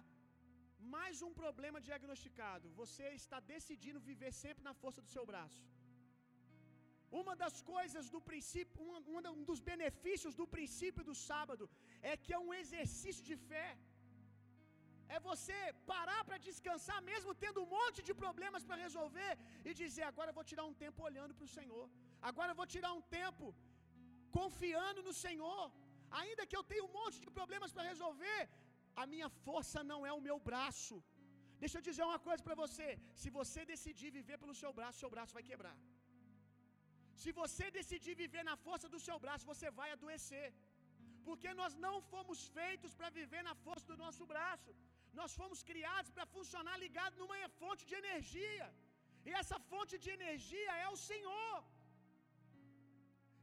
[0.95, 2.69] Mais um problema diagnosticado.
[2.81, 5.63] Você está decidindo viver sempre na força do seu braço.
[7.21, 11.65] Uma das coisas do princípio, um, um dos benefícios do princípio do sábado
[12.11, 13.67] é que é um exercício de fé.
[15.15, 15.57] É você
[15.91, 19.31] parar para descansar, mesmo tendo um monte de problemas para resolver,
[19.67, 21.85] e dizer: agora eu vou tirar um tempo olhando para o Senhor,
[22.29, 23.47] agora eu vou tirar um tempo
[24.39, 25.63] confiando no Senhor.
[26.21, 28.41] Ainda que eu tenha um monte de problemas para resolver,
[29.01, 30.97] a minha força não é o meu braço.
[31.63, 32.87] Deixa eu dizer uma coisa para você:
[33.21, 35.75] se você decidir viver pelo seu braço, seu braço vai quebrar.
[37.21, 40.47] Se você decidir viver na força do seu braço, você vai adoecer.
[41.27, 44.71] Porque nós não fomos feitos para viver na força do nosso braço.
[45.19, 48.67] Nós fomos criados para funcionar ligado numa fonte de energia.
[49.27, 51.55] E essa fonte de energia é o Senhor.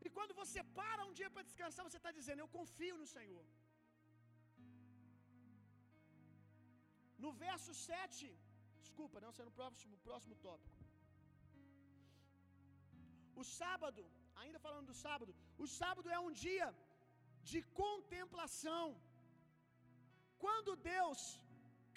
[0.04, 3.44] E quando você para um dia para descansar, você está dizendo: Eu confio no Senhor.
[7.24, 8.22] No verso 7,
[8.85, 10.78] desculpa, não, ser no próximo, próximo tópico.
[13.42, 14.02] O sábado,
[14.42, 15.32] ainda falando do sábado,
[15.64, 16.68] o sábado é um dia
[17.50, 18.87] de contemplação.
[20.44, 21.20] Quando Deus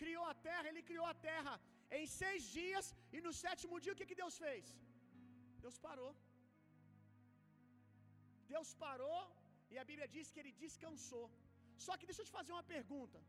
[0.02, 1.54] criou a terra, Ele criou a terra
[2.00, 4.66] em seis dias, e no sétimo dia, o que, que Deus fez?
[5.66, 6.12] Deus parou.
[8.54, 9.22] Deus parou,
[9.74, 11.26] e a Bíblia diz que Ele descansou.
[11.86, 13.20] Só que deixa eu te fazer uma pergunta.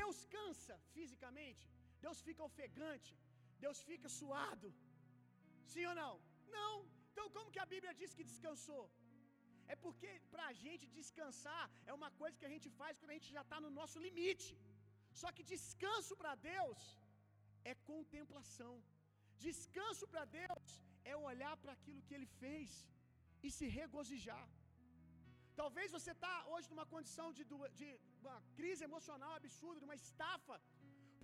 [0.00, 1.64] Deus cansa fisicamente?
[2.04, 3.12] Deus fica ofegante?
[3.64, 4.68] Deus fica suado?
[5.72, 6.14] Sim ou não?
[6.58, 6.74] Não.
[7.10, 8.84] Então, como que a Bíblia diz que descansou?
[9.72, 13.18] É porque para a gente descansar é uma coisa que a gente faz quando a
[13.18, 14.50] gente já está no nosso limite.
[15.20, 16.80] Só que descanso para Deus
[17.70, 18.74] é contemplação.
[19.46, 20.68] Descanso para Deus
[21.10, 22.70] é olhar para aquilo que Ele fez
[23.46, 24.46] e se regozijar.
[25.60, 27.44] Talvez você está hoje numa condição de,
[27.80, 27.88] de
[28.22, 30.56] uma crise emocional absurda, de uma estafa,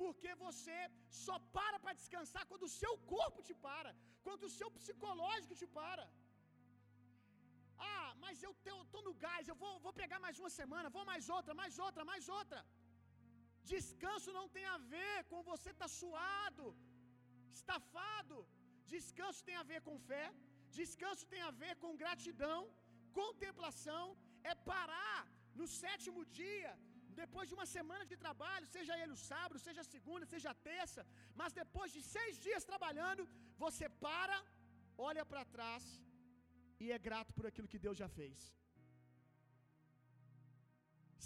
[0.00, 0.78] porque você
[1.24, 3.90] só para para descansar quando o seu corpo te para,
[4.26, 6.06] quando o seu psicológico te para.
[7.94, 11.28] Ah, mas eu estou no gás, eu vou, vou pegar mais uma semana, vou mais
[11.36, 12.60] outra, mais outra, mais outra.
[13.74, 16.66] Descanso não tem a ver com você estar tá suado,
[17.58, 18.38] estafado.
[18.94, 20.24] Descanso tem a ver com fé,
[20.78, 22.60] descanso tem a ver com gratidão,
[23.20, 24.04] contemplação,
[24.50, 25.20] é parar
[25.58, 26.72] no sétimo dia,
[27.20, 31.02] depois de uma semana de trabalho, seja ele o sábado, seja segunda, seja terça,
[31.40, 33.24] mas depois de seis dias trabalhando,
[33.64, 34.38] você para,
[35.08, 35.84] olha para trás
[36.82, 38.38] e é grato por aquilo que Deus já fez.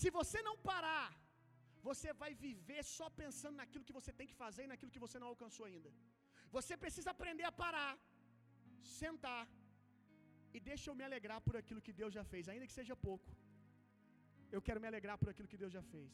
[0.00, 1.08] Se você não parar,
[1.88, 5.18] você vai viver só pensando naquilo que você tem que fazer e naquilo que você
[5.22, 5.90] não alcançou ainda.
[6.56, 7.94] Você precisa aprender a parar,
[9.00, 9.44] sentar
[10.56, 13.30] e deixa eu me alegrar por aquilo que Deus já fez, ainda que seja pouco.
[14.56, 16.12] Eu quero me alegrar por aquilo que Deus já fez.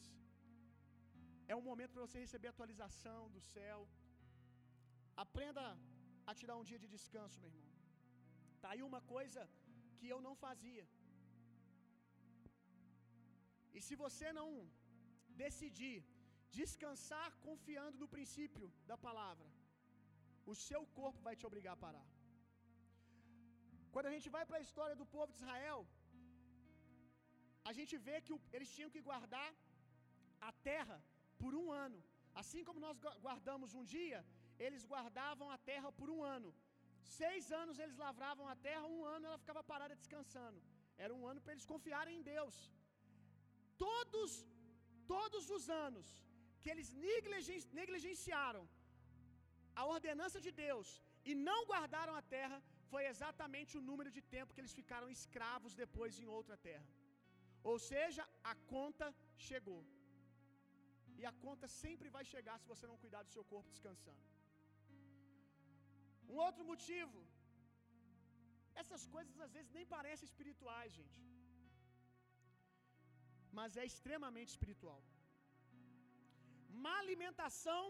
[1.51, 3.79] É um momento para você receber atualização do céu.
[5.25, 5.63] Aprenda
[6.29, 7.69] a tirar um dia de descanso, meu irmão.
[8.61, 9.41] Tá aí uma coisa
[9.97, 10.85] que eu não fazia.
[13.77, 14.47] E se você não
[15.43, 15.97] decidir
[16.59, 19.47] descansar confiando no princípio da palavra,
[20.51, 22.07] o seu corpo vai te obrigar a parar.
[23.93, 25.79] Quando a gente vai para a história do povo de Israel,
[27.69, 29.49] a gente vê que eles tinham que guardar
[30.49, 30.97] a terra
[31.41, 31.99] por um ano.
[32.41, 34.19] Assim como nós guardamos um dia,
[34.65, 36.49] eles guardavam a terra por um ano.
[37.19, 40.59] Seis anos eles lavravam a terra, um ano ela ficava parada descansando.
[41.03, 42.55] Era um ano para eles confiarem em Deus.
[43.87, 44.31] Todos,
[45.13, 46.07] todos os anos
[46.61, 46.89] que eles
[47.79, 48.63] negligenciaram
[49.79, 50.89] a ordenança de Deus
[51.29, 52.57] e não guardaram a terra,
[52.91, 56.89] foi exatamente o número de tempo que eles ficaram escravos depois em outra terra.
[57.71, 59.07] Ou seja, a conta
[59.49, 59.81] chegou.
[61.19, 64.23] E a conta sempre vai chegar se você não cuidar do seu corpo descansando.
[66.31, 67.19] Um outro motivo.
[68.81, 71.19] Essas coisas às vezes nem parecem espirituais, gente.
[73.59, 75.01] Mas é extremamente espiritual.
[76.83, 77.83] Má alimentação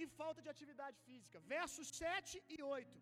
[0.00, 1.38] e falta de atividade física.
[1.56, 2.98] Versos 7 e 8.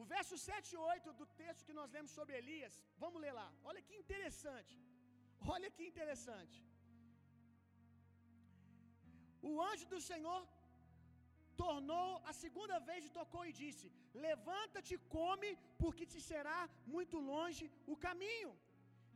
[0.00, 3.48] O verso 7 e 8 do texto que nós lemos sobre Elias, vamos ler lá.
[3.70, 4.74] Olha que interessante.
[5.54, 6.58] Olha que interessante.
[9.50, 10.42] O anjo do Senhor
[11.62, 13.86] tornou a segunda vez e tocou e disse:
[14.26, 15.50] Levanta-te, come,
[15.82, 16.60] porque te será
[16.94, 17.64] muito longe
[17.94, 18.52] o caminho.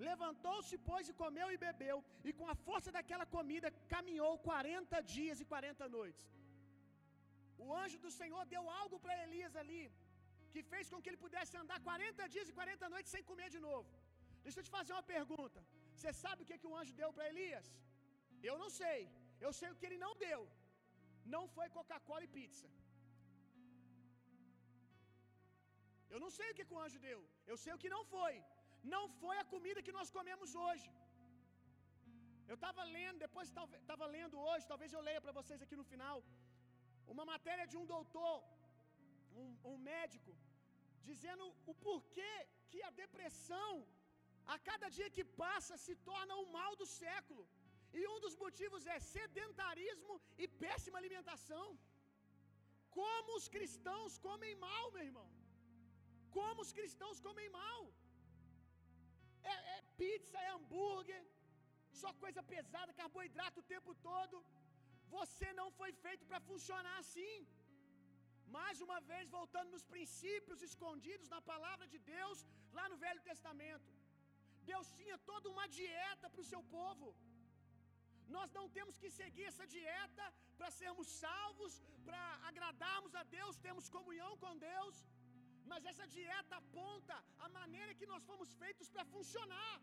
[0.09, 5.41] Levantou-se, pois, e comeu e bebeu, e com a força daquela comida caminhou quarenta dias
[5.43, 6.25] e quarenta noites.
[7.65, 9.85] O anjo do Senhor deu algo para Elias ali,
[10.53, 13.61] que fez com que ele pudesse andar 40 dias e 40 noites sem comer de
[13.69, 13.89] novo.
[14.45, 15.61] Deixa eu te fazer uma pergunta.
[15.95, 17.67] Você sabe o que, que o anjo deu para Elias?
[18.51, 19.01] Eu não sei.
[19.45, 20.41] Eu sei o que ele não deu.
[21.35, 22.69] Não foi Coca-Cola e pizza.
[26.13, 27.21] Eu não sei o que, que o anjo deu.
[27.53, 28.35] Eu sei o que não foi.
[28.94, 30.88] Não foi a comida que nós comemos hoje.
[32.51, 33.46] Eu estava lendo, depois
[33.83, 36.16] estava lendo hoje, talvez eu leia para vocês aqui no final,
[37.14, 38.37] uma matéria de um doutor,
[39.42, 40.33] um, um médico,
[41.09, 42.33] dizendo o porquê
[42.70, 43.72] que a depressão
[44.55, 47.44] a cada dia que passa se torna o mal do século.
[47.99, 51.66] E um dos motivos é sedentarismo e péssima alimentação.
[52.99, 55.29] Como os cristãos comem mal, meu irmão.
[56.37, 57.81] como os cristãos comem mal.
[59.53, 61.23] É, é pizza, é hambúrguer,
[62.03, 64.37] só coisa pesada, carboidrato o tempo todo.
[65.17, 67.35] Você não foi feito para funcionar assim.
[68.59, 72.39] Mais uma vez, voltando nos princípios escondidos na palavra de Deus,
[72.79, 73.91] lá no Velho Testamento.
[74.71, 77.09] Deus tinha toda uma dieta para o seu povo.
[78.37, 80.25] Nós não temos que seguir essa dieta
[80.59, 81.75] para sermos salvos,
[82.07, 84.97] para agradarmos a Deus, termos comunhão com Deus.
[85.71, 89.77] Mas essa dieta aponta a maneira que nós fomos feitos para funcionar.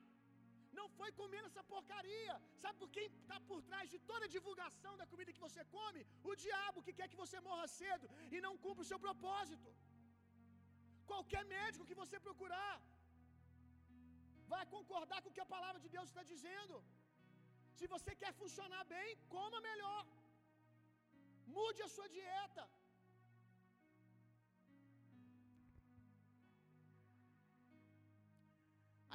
[0.78, 2.36] Não foi comendo essa porcaria.
[2.62, 6.02] Sabe por quem está por trás de toda a divulgação da comida que você come?
[6.32, 9.69] O diabo que quer que você morra cedo e não cumpra o seu propósito.
[11.12, 12.76] Qualquer médico que você procurar
[14.54, 16.76] vai concordar com o que a palavra de Deus está dizendo.
[17.78, 20.02] Se você quer funcionar bem, coma melhor.
[21.56, 22.63] Mude a sua dieta.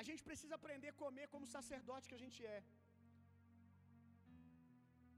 [0.01, 2.61] A gente precisa aprender a comer como sacerdote que a gente é.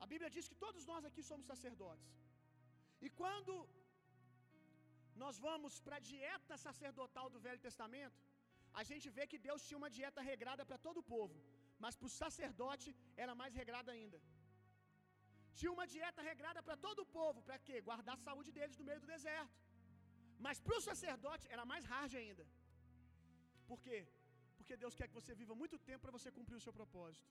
[0.03, 2.09] A Bíblia diz que todos nós aqui somos sacerdotes.
[3.05, 3.55] E quando
[5.23, 8.21] nós vamos para a dieta sacerdotal do Velho Testamento,
[8.81, 11.37] a gente vê que Deus tinha uma dieta regrada para todo o povo,
[11.85, 12.89] mas para o sacerdote
[13.25, 14.21] era mais regrada ainda.
[15.59, 17.77] Tinha uma dieta regrada para todo o povo, para quê?
[17.89, 19.59] Guardar a saúde deles no meio do deserto.
[20.47, 22.47] Mas para o sacerdote era mais hard ainda.
[23.71, 24.01] Por quê?
[24.61, 27.31] Porque Deus quer que você viva muito tempo para você cumprir o seu propósito.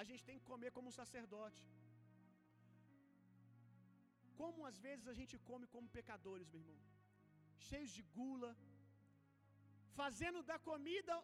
[0.00, 1.62] A gente tem que comer como um sacerdote.
[4.40, 6.80] Como às vezes a gente come como pecadores, meu irmão.
[7.68, 8.50] Cheios de gula,
[10.00, 11.16] fazendo da comida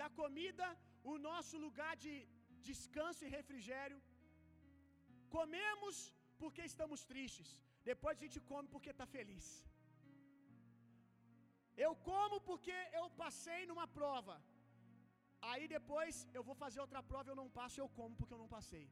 [0.00, 0.66] da comida
[1.12, 2.12] o nosso lugar de
[2.68, 3.98] descanso e refrigério.
[5.36, 5.96] Comemos
[6.42, 7.50] porque estamos tristes.
[7.90, 9.46] Depois a gente come porque está feliz.
[11.86, 14.36] Eu como porque eu passei numa prova.
[15.50, 18.50] Aí depois eu vou fazer outra prova, eu não passo, eu como porque eu não
[18.56, 18.86] passei.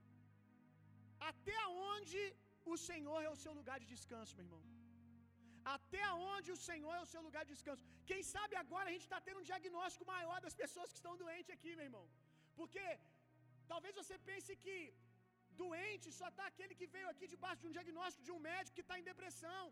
[1.30, 1.58] Até
[1.92, 2.20] onde
[2.72, 4.62] o Senhor é o seu lugar de descanso, meu irmão?
[5.76, 6.02] Até
[6.34, 7.84] onde o Senhor é o seu lugar de descanso?
[8.10, 11.54] Quem sabe agora a gente está tendo um diagnóstico maior das pessoas que estão doentes
[11.56, 12.06] aqui, meu irmão.
[12.58, 12.84] Porque
[13.72, 14.76] talvez você pense que
[15.64, 18.86] doente só está aquele que veio aqui debaixo de um diagnóstico de um médico que
[18.86, 19.62] está em depressão.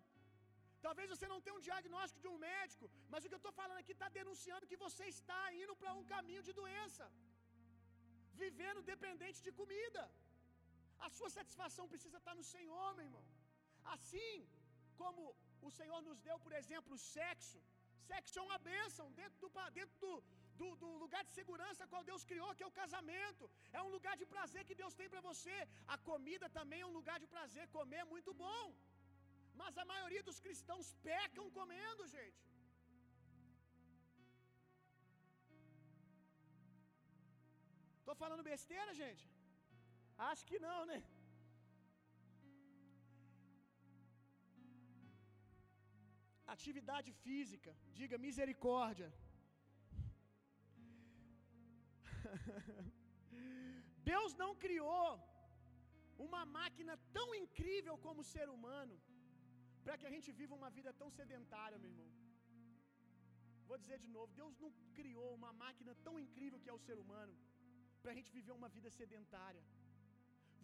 [0.86, 3.80] Talvez você não tenha um diagnóstico de um médico, mas o que eu estou falando
[3.82, 7.04] aqui está denunciando que você está indo para um caminho de doença,
[8.42, 10.02] vivendo dependente de comida.
[11.06, 13.24] A sua satisfação precisa estar no Senhor, meu irmão.
[13.94, 14.34] Assim
[15.00, 15.22] como
[15.68, 17.60] o Senhor nos deu, por exemplo, o sexo.
[18.08, 20.12] Sexo é uma bênção dentro do, dentro do,
[20.60, 23.44] do, do, lugar de segurança qual Deus criou, que é o casamento.
[23.78, 25.56] É um lugar de prazer que Deus tem para você.
[25.94, 27.66] A comida também é um lugar de prazer.
[27.78, 28.64] Comer é muito bom.
[29.60, 32.42] Mas a maioria dos cristãos pecam comendo, gente.
[38.06, 39.24] Tô falando besteira, gente?
[40.30, 40.98] Acho que não, né?
[46.54, 49.08] Atividade física, diga misericórdia.
[54.12, 55.08] Deus não criou
[56.26, 58.94] uma máquina tão incrível como o ser humano
[59.84, 62.10] para que a gente viva uma vida tão sedentária, meu irmão.
[63.70, 66.98] Vou dizer de novo: Deus não criou uma máquina tão incrível que é o ser
[67.04, 67.34] humano
[68.02, 69.64] para a gente viver uma vida sedentária.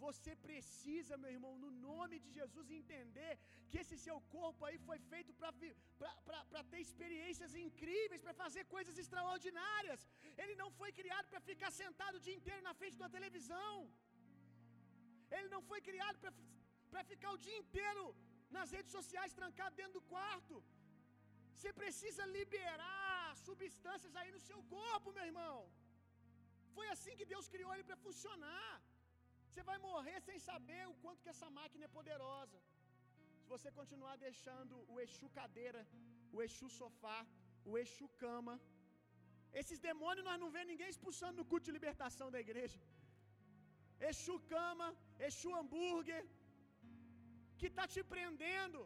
[0.04, 3.32] Você precisa, meu irmão, no nome de Jesus, entender
[3.70, 10.00] que esse seu corpo aí foi feito para ter experiências incríveis, para fazer coisas extraordinárias.
[10.42, 13.74] Ele não foi criado para ficar sentado o dia inteiro na frente uma televisão.
[15.36, 16.18] Ele não foi criado
[16.92, 18.04] para ficar o dia inteiro
[18.56, 20.56] nas redes sociais, trancado dentro do quarto.
[21.54, 25.56] Você precisa liberar substâncias aí no seu corpo, meu irmão.
[26.76, 28.72] Foi assim que Deus criou ele para funcionar.
[29.46, 32.58] Você vai morrer sem saber o quanto que essa máquina é poderosa.
[33.40, 35.82] Se você continuar deixando o Exu cadeira,
[36.34, 37.18] o Exu sofá,
[37.70, 38.54] o Exu cama,
[39.60, 42.78] esses demônios nós não vemos ninguém expulsando no culto de libertação da igreja.
[44.08, 44.88] Exu cama,
[45.28, 46.22] Exu hambúrguer,
[47.60, 48.80] que está te prendendo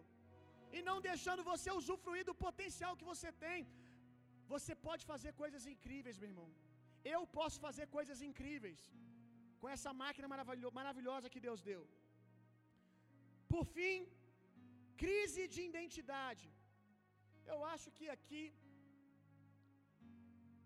[0.76, 3.60] e não deixando você usufruir do potencial que você tem.
[4.54, 6.48] Você pode fazer coisas incríveis, meu irmão.
[7.14, 8.80] Eu posso fazer coisas incríveis
[9.60, 10.28] com essa máquina
[10.80, 11.82] maravilhosa que Deus deu.
[13.52, 13.96] Por fim,
[15.02, 16.46] crise de identidade.
[17.52, 18.44] Eu acho que aqui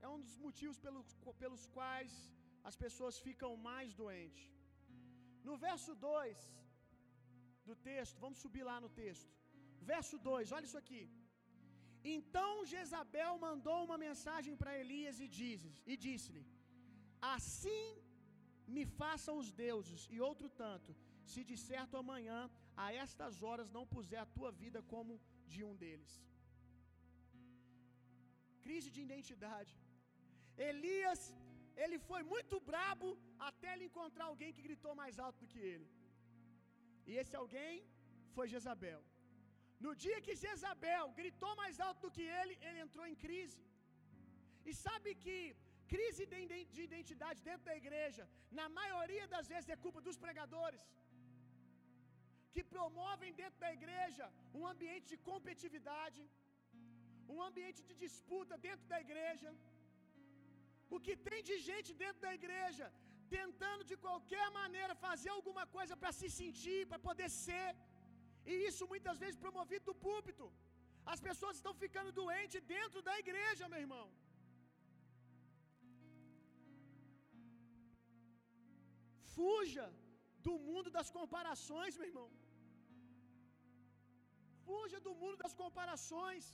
[0.05, 1.09] é um dos motivos pelos,
[1.43, 2.13] pelos quais
[2.69, 4.47] as pessoas ficam mais doentes.
[5.49, 6.39] No verso 2,
[7.71, 9.33] do texto, vamos subir lá no texto.
[9.93, 11.03] Verso 2, olha isso aqui.
[12.17, 16.45] Então Jezabel mandou uma mensagem para Elias e disse e disse-lhe:
[17.37, 17.85] Assim
[18.77, 20.91] me façam os deuses e outro tanto,
[21.33, 22.41] se de certo amanhã
[22.85, 25.21] a estas horas não puser a tua vida como
[25.53, 26.13] de um deles.
[28.65, 29.75] Crise de identidade.
[30.71, 31.21] Elias,
[31.83, 33.09] ele foi muito brabo
[33.49, 35.89] até ele encontrar alguém que gritou mais alto do que ele.
[37.09, 37.75] E esse alguém
[38.35, 39.01] foi Jezabel.
[39.85, 43.63] No dia que Jezabel gritou mais alto do que ele, ele entrou em crise.
[44.69, 45.39] E sabe que
[45.93, 46.25] crise
[46.75, 48.25] de identidade dentro da igreja,
[48.59, 50.83] na maioria das vezes é culpa dos pregadores,
[52.55, 54.27] que promovem dentro da igreja
[54.59, 56.21] um ambiente de competitividade,
[57.35, 59.51] um ambiente de disputa dentro da igreja.
[60.95, 62.87] O que tem de gente dentro da igreja
[63.37, 67.69] tentando de qualquer maneira fazer alguma coisa para se sentir, para poder ser,
[68.51, 70.47] e isso muitas vezes promovido do púlpito.
[71.13, 74.07] As pessoas estão ficando doentes dentro da igreja, meu irmão.
[79.35, 79.87] Fuja
[80.47, 82.29] do mundo das comparações, meu irmão.
[84.67, 86.47] Fuja do mundo das comparações.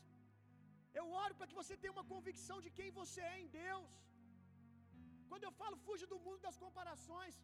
[1.01, 3.89] Eu oro para que você tenha uma convicção de quem você é em Deus.
[5.35, 7.37] Quando eu falo fuja do mundo das comparações,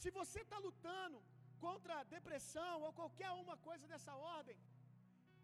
[0.00, 1.18] se você está lutando
[1.64, 4.56] contra depressão ou qualquer uma coisa dessa ordem,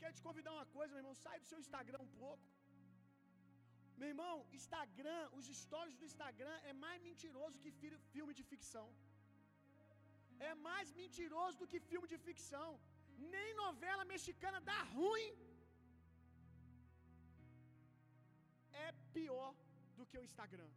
[0.00, 2.44] quero te convidar uma coisa, meu irmão, sai do seu Instagram um pouco.
[4.00, 7.72] Meu irmão, Instagram, os stories do Instagram é mais mentiroso que
[8.14, 8.86] filme de ficção.
[10.50, 12.70] É mais mentiroso do que filme de ficção.
[13.34, 15.30] Nem novela mexicana dá ruim.
[18.86, 18.88] É
[19.18, 19.50] pior
[19.98, 20.70] do que o Instagram.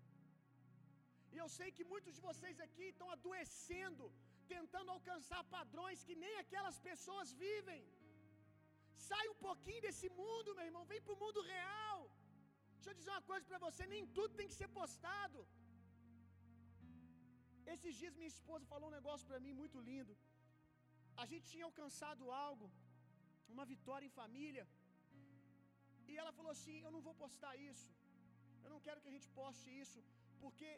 [1.33, 4.05] E eu sei que muitos de vocês aqui estão adoecendo,
[4.53, 7.81] tentando alcançar padrões que nem aquelas pessoas vivem.
[9.09, 11.99] Sai um pouquinho desse mundo, meu irmão, vem para o mundo real.
[12.75, 15.39] Deixa eu dizer uma coisa para você: nem tudo tem que ser postado.
[17.73, 20.13] Esses dias minha esposa falou um negócio para mim muito lindo.
[21.23, 22.67] A gente tinha alcançado algo,
[23.53, 24.65] uma vitória em família.
[26.09, 27.87] E ela falou assim: Eu não vou postar isso.
[28.63, 29.99] Eu não quero que a gente poste isso,
[30.43, 30.69] porque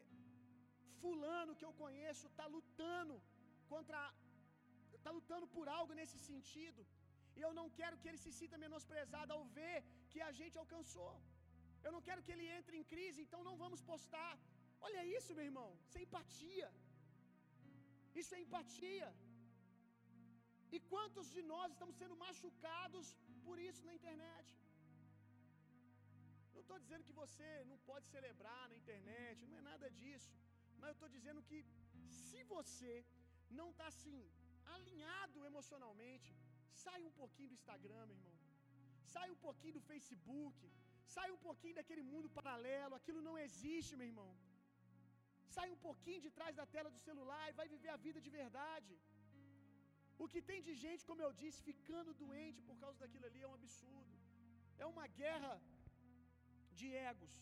[1.01, 3.15] fulano que eu conheço está lutando
[3.71, 3.99] contra
[4.99, 6.81] está lutando por algo nesse sentido.
[7.37, 9.77] E eu não quero que ele se sinta menosprezado ao ver
[10.11, 11.13] que a gente alcançou.
[11.85, 14.33] Eu não quero que ele entre em crise, então não vamos postar.
[14.87, 15.69] Olha isso, meu irmão.
[15.85, 16.69] Isso é empatia.
[18.21, 19.09] Isso é empatia.
[20.75, 23.07] E quantos de nós estamos sendo machucados
[23.45, 24.47] por isso na internet?
[26.53, 30.33] Não estou dizendo que você não pode celebrar na internet, não é nada disso.
[30.80, 31.59] Mas eu estou dizendo que
[32.23, 32.93] se você
[33.59, 34.19] não está assim,
[34.75, 36.32] alinhado emocionalmente,
[36.84, 38.38] sai um pouquinho do Instagram, meu irmão.
[39.13, 40.59] Sai um pouquinho do Facebook.
[41.15, 42.97] Sai um pouquinho daquele mundo paralelo.
[42.99, 44.32] Aquilo não existe, meu irmão.
[45.55, 48.32] Sai um pouquinho de trás da tela do celular e vai viver a vida de
[48.41, 48.93] verdade.
[50.23, 53.49] O que tem de gente, como eu disse, ficando doente por causa daquilo ali é
[53.51, 54.15] um absurdo.
[54.84, 55.53] É uma guerra
[56.80, 57.36] de egos.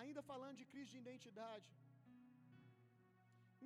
[0.00, 1.70] Ainda falando de crise de identidade.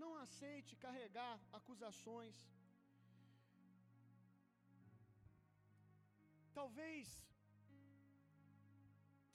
[0.02, 2.38] Não aceite carregar acusações.
[6.58, 7.06] Talvez,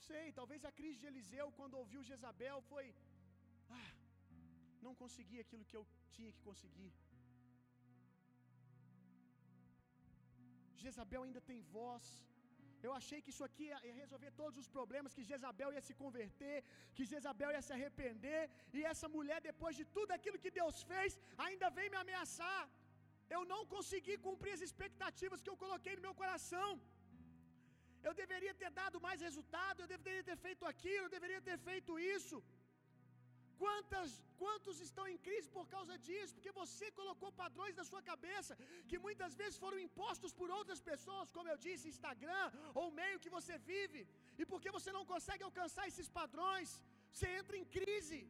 [0.08, 2.86] sei, talvez a crise de Eliseu, quando ouviu Jezabel, foi:
[3.82, 3.92] ah,
[4.86, 5.86] não consegui aquilo que eu
[6.16, 6.94] tinha que conseguir.
[10.84, 12.06] Jezabel ainda tem voz.
[12.88, 16.58] Eu achei que isso aqui ia resolver todos os problemas, que Jezabel ia se converter,
[16.96, 18.42] que Jezabel ia se arrepender,
[18.78, 21.18] e essa mulher, depois de tudo aquilo que Deus fez,
[21.48, 22.62] ainda vem me ameaçar.
[23.36, 26.70] Eu não consegui cumprir as expectativas que eu coloquei no meu coração.
[28.08, 32.00] Eu deveria ter dado mais resultado, eu deveria ter feito aquilo, eu deveria ter feito
[32.16, 32.38] isso.
[33.62, 34.10] Quantas,
[34.42, 36.34] quantos estão em crise por causa disso?
[36.36, 38.54] Porque você colocou padrões na sua cabeça
[38.90, 42.46] que muitas vezes foram impostos por outras pessoas, como eu disse, Instagram
[42.82, 44.02] ou meio que você vive,
[44.42, 46.70] e porque você não consegue alcançar esses padrões,
[47.14, 48.22] você entra em crise.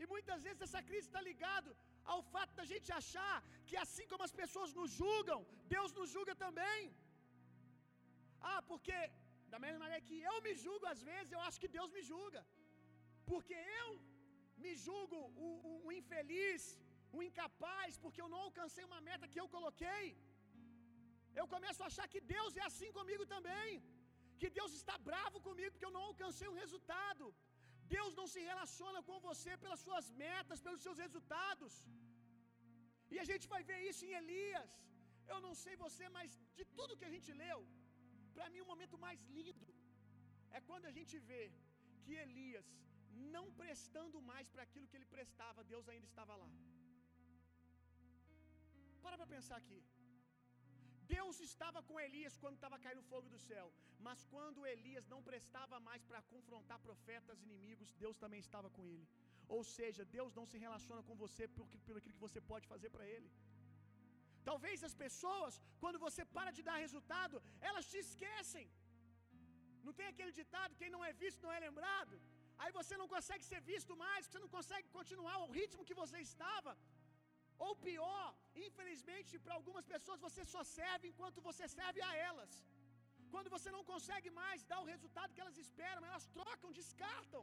[0.00, 1.70] E muitas vezes essa crise está ligado
[2.12, 3.36] ao fato da gente achar
[3.68, 5.40] que assim como as pessoas nos julgam,
[5.74, 6.80] Deus nos julga também.
[8.50, 8.98] Ah, porque
[9.52, 12.40] da mesma maneira que eu me julgo às vezes, eu acho que Deus me julga.
[13.30, 13.88] Porque eu
[14.64, 16.62] me julgo o, o, o infeliz,
[17.16, 20.06] o incapaz, porque eu não alcancei uma meta que eu coloquei.
[21.40, 23.70] Eu começo a achar que Deus é assim comigo também.
[24.40, 27.26] Que Deus está bravo comigo porque eu não alcancei um resultado.
[27.96, 31.74] Deus não se relaciona com você pelas suas metas, pelos seus resultados.
[33.14, 34.72] E a gente vai ver isso em Elias.
[35.32, 37.58] Eu não sei você, mas de tudo que a gente leu,
[38.34, 39.66] para mim o momento mais lindo
[40.56, 41.42] é quando a gente vê
[42.04, 42.68] que Elias,
[43.36, 46.50] não prestando mais para aquilo que ele prestava, Deus ainda estava lá.
[49.04, 49.80] Para para pensar aqui.
[51.16, 53.66] Deus estava com Elias quando estava caindo fogo do céu,
[54.06, 59.06] mas quando Elias não prestava mais para confrontar profetas inimigos, Deus também estava com ele.
[59.56, 63.06] Ou seja, Deus não se relaciona com você pelo, pelo que você pode fazer para
[63.14, 63.30] ele.
[64.48, 67.36] Talvez as pessoas, quando você para de dar resultado,
[67.68, 68.66] elas te esquecem.
[69.86, 72.16] Não tem aquele ditado: quem não é visto não é lembrado.
[72.62, 76.18] Aí você não consegue ser visto mais, você não consegue continuar o ritmo que você
[76.30, 76.72] estava.
[77.66, 78.26] Ou pior,
[78.66, 82.52] infelizmente, para algumas pessoas você só serve enquanto você serve a elas.
[83.32, 87.42] Quando você não consegue mais dar o resultado que elas esperam, elas trocam, descartam.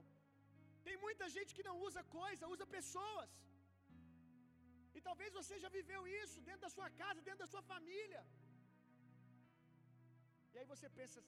[0.88, 3.32] Tem muita gente que não usa coisa, usa pessoas.
[4.97, 8.22] E talvez você já viveu isso dentro da sua casa, dentro da sua família.
[10.53, 11.22] E aí você pensa: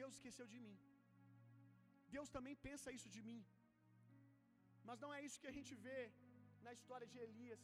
[0.00, 0.76] Deus esqueceu de mim.
[2.16, 3.40] Deus também pensa isso de mim.
[4.88, 6.00] Mas não é isso que a gente vê
[6.66, 7.62] na história de Elias.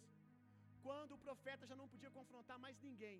[0.87, 3.19] Quando o profeta já não podia confrontar mais ninguém.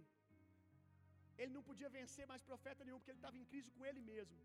[1.41, 4.41] Ele não podia vencer mais profeta nenhum, porque ele estava em crise com ele mesmo.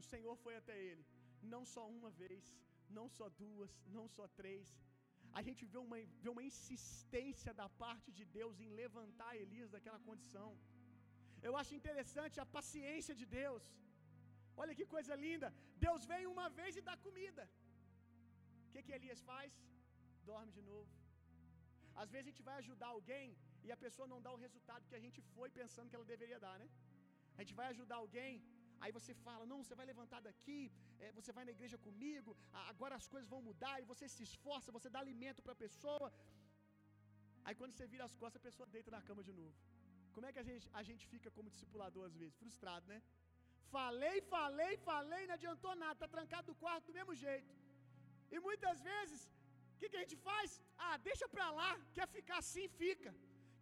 [0.00, 1.04] O Senhor foi até ele,
[1.54, 2.44] não só uma vez,
[2.98, 4.66] não só duas, não só três.
[5.38, 10.00] A gente vê uma, vê uma insistência da parte de Deus em levantar Elias daquela
[10.08, 10.50] condição.
[11.48, 13.64] Eu acho interessante a paciência de Deus.
[14.62, 15.48] Olha que coisa linda.
[15.86, 17.44] Deus vem uma vez e dá comida.
[18.66, 19.52] O que, que Elias faz?
[20.30, 20.90] Dorme de novo.
[22.02, 23.26] Às vezes a gente vai ajudar alguém
[23.66, 26.40] e a pessoa não dá o resultado que a gente foi pensando que ela deveria
[26.46, 26.68] dar, né?
[27.36, 28.32] A gente vai ajudar alguém,
[28.82, 30.60] aí você fala: Não, você vai levantar daqui,
[31.04, 32.30] é, você vai na igreja comigo,
[32.72, 36.08] agora as coisas vão mudar, e você se esforça, você dá alimento para a pessoa.
[37.46, 39.56] Aí quando você vira as costas, a pessoa deita na cama de novo.
[40.14, 42.34] Como é que a gente, a gente fica como discipulador às vezes?
[42.42, 42.98] Frustrado, né?
[43.74, 47.52] Falei, falei, falei, não adiantou nada, tá trancado no quarto do mesmo jeito.
[48.34, 49.20] E muitas vezes,
[49.72, 50.50] o que, que a gente faz?
[50.86, 53.12] Ah, deixa pra lá, quer ficar assim, fica.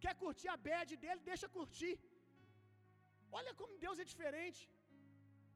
[0.03, 1.95] Quer curtir a bad dele, deixa curtir.
[3.39, 4.61] Olha como Deus é diferente.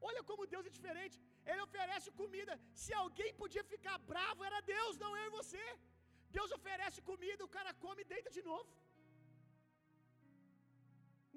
[0.08, 1.16] Olha como Deus é diferente.
[1.50, 2.54] Ele oferece comida.
[2.82, 5.64] Se alguém podia ficar bravo, era Deus, não eu e você.
[6.36, 8.70] Deus oferece comida, o cara come e deita de novo.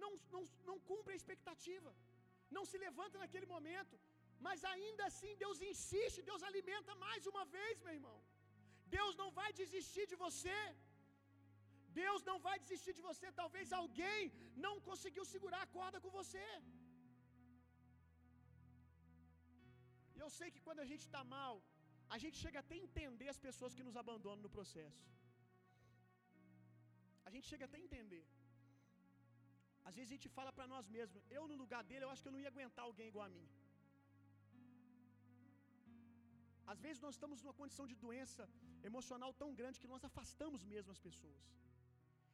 [0.01, 1.91] Não, não, não cumpre a expectativa.
[2.57, 3.95] Não se levanta naquele momento.
[4.47, 8.17] Mas ainda assim Deus insiste, Deus alimenta mais uma vez, meu irmão.
[8.97, 10.59] Deus não vai desistir de você.
[12.01, 13.27] Deus não vai desistir de você.
[13.41, 14.21] Talvez alguém
[14.65, 16.45] não conseguiu segurar a corda com você.
[20.15, 21.53] E eu sei que quando a gente está mal,
[22.15, 25.03] a gente chega até a entender as pessoas que nos abandonam no processo.
[27.27, 28.23] A gente chega até a entender.
[29.87, 32.29] Às vezes a gente fala para nós mesmos: eu no lugar dele, eu acho que
[32.31, 33.47] eu não ia aguentar alguém igual a mim.
[36.71, 38.43] Às vezes nós estamos numa condição de doença
[38.89, 41.43] emocional tão grande que nós afastamos mesmo as pessoas.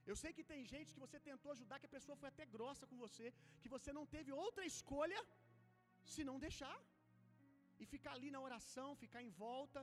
[0.09, 2.85] Eu sei que tem gente que você tentou ajudar, que a pessoa foi até grossa
[2.91, 3.25] com você,
[3.61, 5.19] que você não teve outra escolha
[6.13, 6.77] se não deixar
[7.81, 9.81] e ficar ali na oração, ficar em volta.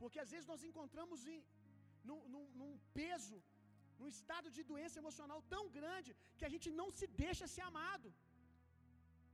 [0.00, 1.40] Porque às vezes nós encontramos em,
[2.08, 3.38] num, num, num peso,
[4.02, 8.08] num estado de doença emocional tão grande que a gente não se deixa ser amado.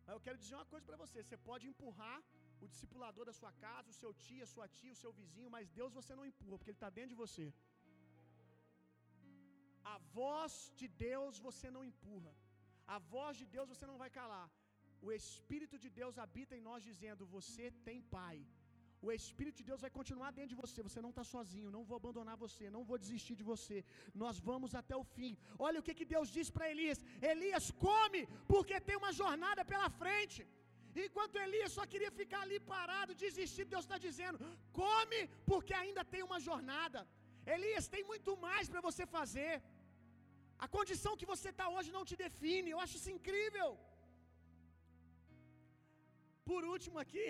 [0.05, 2.19] Mas eu quero dizer uma coisa para você: você pode empurrar
[2.65, 5.75] o discipulador da sua casa, o seu tio, a sua tia, o seu vizinho, mas
[5.81, 7.47] Deus você não empurra, porque Ele está dentro de você.
[9.95, 12.33] A voz de Deus você não empurra.
[12.97, 14.49] A voz de Deus você não vai calar.
[15.07, 18.39] O Espírito de Deus habita em nós, dizendo: Você tem Pai.
[19.07, 20.87] O Espírito de Deus vai continuar dentro de você.
[20.89, 21.75] Você não está sozinho.
[21.77, 22.65] Não vou abandonar você.
[22.77, 23.79] Não vou desistir de você.
[24.23, 25.33] Nós vamos até o fim.
[25.67, 27.01] Olha o que, que Deus diz para Elias:
[27.33, 28.23] Elias, come,
[28.53, 30.41] porque tem uma jornada pela frente.
[31.07, 34.39] Enquanto Elias só queria ficar ali parado, desistir, Deus está dizendo:
[34.81, 35.21] come,
[35.51, 37.01] porque ainda tem uma jornada.
[37.57, 39.53] Elias, tem muito mais para você fazer.
[40.65, 42.73] A condição que você está hoje não te define.
[42.73, 43.69] Eu acho isso incrível.
[46.51, 47.29] Por último aqui,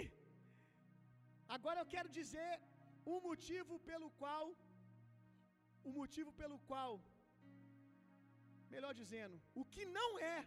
[1.56, 2.50] agora eu quero dizer
[3.12, 4.46] um motivo pelo qual
[5.88, 6.92] o motivo pelo qual
[8.74, 10.38] melhor dizendo, o que não é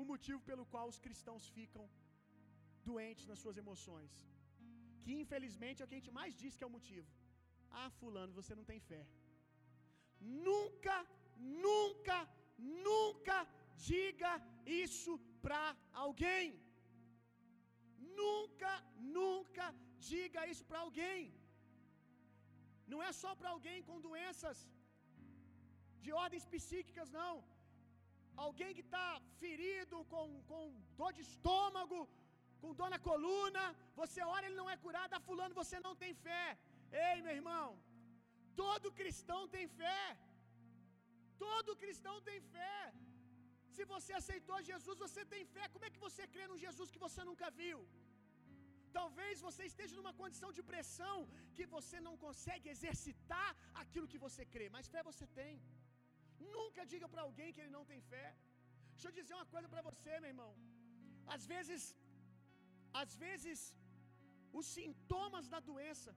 [0.00, 1.84] o motivo pelo qual os cristãos ficam
[2.88, 4.12] doentes nas suas emoções.
[5.02, 7.10] Que infelizmente é o que a gente mais diz que é o motivo.
[7.80, 9.02] Ah, fulano, você não tem fé.
[10.48, 10.96] Nunca,
[11.66, 12.18] nunca,
[12.88, 13.38] nunca
[13.88, 14.32] diga
[14.84, 15.14] isso
[15.44, 15.62] para
[16.04, 16.46] alguém.
[18.20, 18.72] Nunca,
[19.18, 19.66] nunca
[20.12, 21.20] diga isso para alguém.
[22.92, 24.58] Não é só para alguém com doenças
[26.04, 27.34] de ordens psíquicas, não.
[28.46, 29.06] Alguém que está
[29.42, 30.62] ferido, com, com
[31.00, 31.98] dor de estômago,
[32.60, 33.64] com dor na coluna,
[34.00, 36.44] você ora, ele não é curado, ah, fulano você não tem fé.
[37.06, 37.66] Ei, meu irmão,
[38.62, 40.02] todo cristão tem fé.
[41.46, 42.78] Todo cristão tem fé.
[43.76, 45.64] Se você aceitou Jesus, você tem fé.
[45.74, 47.78] Como é que você crê num Jesus que você nunca viu?
[48.98, 51.16] Talvez você esteja numa condição de pressão
[51.56, 53.48] que você não consegue exercitar
[53.82, 55.54] aquilo que você crê, mas fé você tem.
[56.56, 58.26] Nunca diga para alguém que ele não tem fé.
[58.94, 60.52] Deixa eu dizer uma coisa para você, meu irmão.
[61.34, 61.82] Às vezes,
[63.02, 63.60] às vezes,
[64.58, 66.12] os sintomas da doença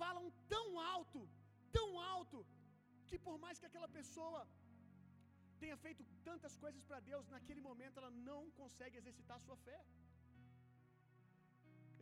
[0.00, 1.20] falam tão alto,
[1.76, 2.38] tão alto,
[3.08, 4.40] que por mais que aquela pessoa
[5.62, 9.78] tenha feito tantas coisas para Deus, naquele momento ela não consegue exercitar a sua fé.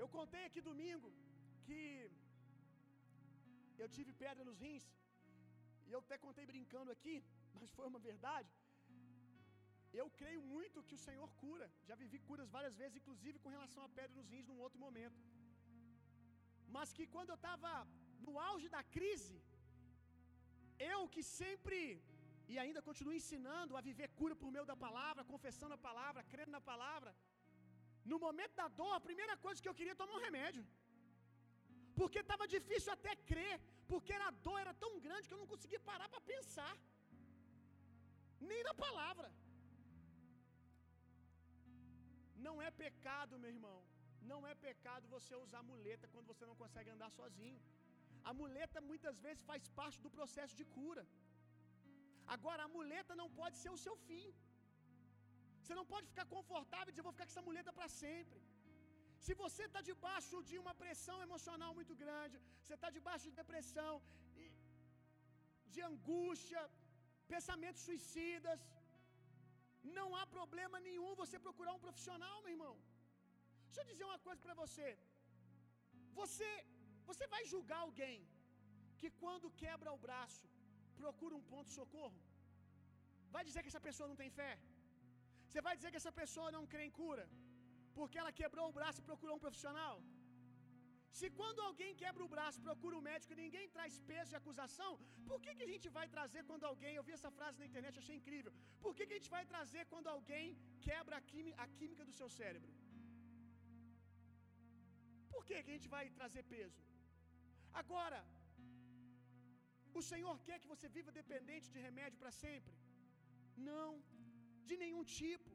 [0.02, 1.08] Eu contei aqui domingo
[1.66, 1.78] que
[3.82, 4.86] eu tive pedra nos rins,
[5.88, 7.16] e eu até contei brincando aqui,
[7.60, 8.52] mas foi uma verdade.
[10.00, 11.66] Eu creio muito que o Senhor cura.
[11.88, 15.20] Já vivi curas várias vezes, inclusive com relação à pedra nos rins num outro momento.
[16.76, 17.72] Mas que quando eu estava
[18.26, 19.38] no auge da crise,
[20.92, 21.80] eu que sempre
[22.52, 26.52] e ainda continuo ensinando a viver cura por meio da palavra, confessando a palavra, crendo
[26.56, 27.10] na palavra.
[28.10, 30.64] No momento da dor, a primeira coisa que eu queria é tomar um remédio.
[31.98, 33.56] Porque estava difícil até crer,
[33.90, 36.72] porque a dor era tão grande que eu não conseguia parar para pensar.
[38.50, 39.28] Nem na palavra.
[42.46, 43.78] Não é pecado, meu irmão.
[44.30, 47.60] Não é pecado você usar muleta quando você não consegue andar sozinho.
[48.28, 51.04] A muleta muitas vezes faz parte do processo de cura.
[52.36, 54.26] Agora, a muleta não pode ser o seu fim.
[55.68, 58.38] Você não pode ficar confortável e dizer, vou ficar com essa muleta para sempre.
[59.24, 63.92] Se você está debaixo de uma pressão emocional muito grande, você está debaixo de depressão,
[65.74, 66.62] de angústia,
[67.34, 68.60] pensamentos suicidas,
[69.98, 72.74] não há problema nenhum você procurar um profissional, meu irmão.
[73.66, 74.88] Deixa eu dizer uma coisa para você.
[76.20, 76.50] Você,
[77.10, 78.18] você vai julgar alguém
[79.00, 80.48] que quando quebra o braço
[81.02, 82.18] procura um ponto de socorro?
[83.36, 84.52] Vai dizer que essa pessoa não tem fé?
[85.48, 87.24] Você vai dizer que essa pessoa não crê em cura?
[87.98, 89.94] Porque ela quebrou o braço e procurou um profissional?
[91.18, 94.90] Se quando alguém quebra o braço, procura um médico e ninguém traz peso de acusação,
[95.28, 98.02] por que, que a gente vai trazer quando alguém, eu vi essa frase na internet,
[98.02, 98.52] achei incrível,
[98.84, 100.46] por que, que a gente vai trazer quando alguém
[100.88, 102.72] quebra a, química, a química do seu cérebro?
[105.32, 106.82] Por que, que a gente vai trazer peso?
[107.82, 108.20] Agora,
[110.00, 112.74] o Senhor quer que você viva dependente de remédio para sempre?
[113.70, 113.90] Não,
[114.70, 115.52] de nenhum tipo.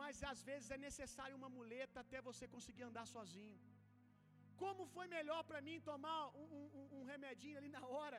[0.00, 3.58] Mas às vezes é necessário uma muleta até você conseguir andar sozinho.
[4.62, 8.18] Como foi melhor para mim tomar um, um, um, remedinho ali na hora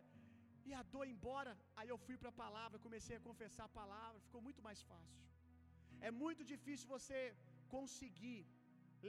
[0.67, 1.53] e a dor embora?
[1.79, 5.19] Aí eu fui para a palavra, comecei a confessar a palavra, ficou muito mais fácil.
[6.07, 7.19] É muito difícil você
[7.75, 8.39] conseguir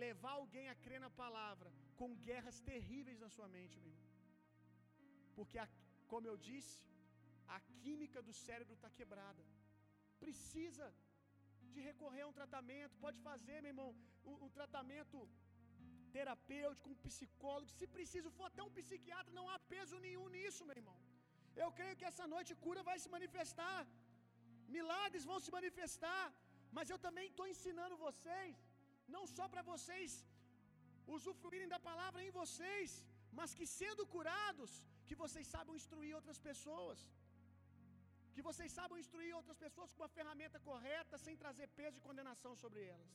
[0.04, 4.10] levar alguém a crer na palavra com guerras terríveis na sua mente, meu irmão.
[5.36, 5.66] Porque, a,
[6.12, 6.76] como eu disse,
[7.56, 9.42] a química do cérebro está quebrada.
[10.24, 10.86] Precisa
[11.74, 13.00] de recorrer a um tratamento.
[13.04, 13.90] Pode fazer, meu irmão,
[14.30, 15.18] um, um tratamento
[16.16, 17.76] terapêutico, um psicólogo.
[17.78, 20.98] Se preciso for até um psiquiatra, não há peso nenhum nisso, meu irmão.
[21.64, 23.80] Eu creio que essa noite cura vai se manifestar.
[24.76, 26.24] Milagres vão se manifestar.
[26.76, 28.54] Mas eu também estou ensinando vocês,
[29.14, 30.10] não só para vocês
[31.16, 32.90] usufruírem da palavra em vocês,
[33.38, 34.72] mas que sendo curados,
[35.08, 36.98] que vocês saibam instruir outras pessoas.
[38.34, 42.52] Que vocês saibam instruir outras pessoas com a ferramenta correta, sem trazer peso de condenação
[42.62, 43.12] sobre elas.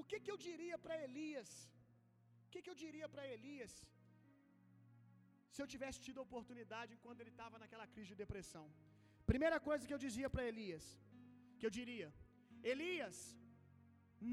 [0.00, 1.50] O que, que eu diria para Elias?
[2.46, 3.72] O que, que eu diria para Elias?
[5.54, 8.66] Se eu tivesse tido a oportunidade quando ele estava naquela crise de depressão.
[9.32, 10.84] Primeira coisa que eu dizia para Elias,
[11.58, 12.08] que eu diria:
[12.72, 13.18] Elias,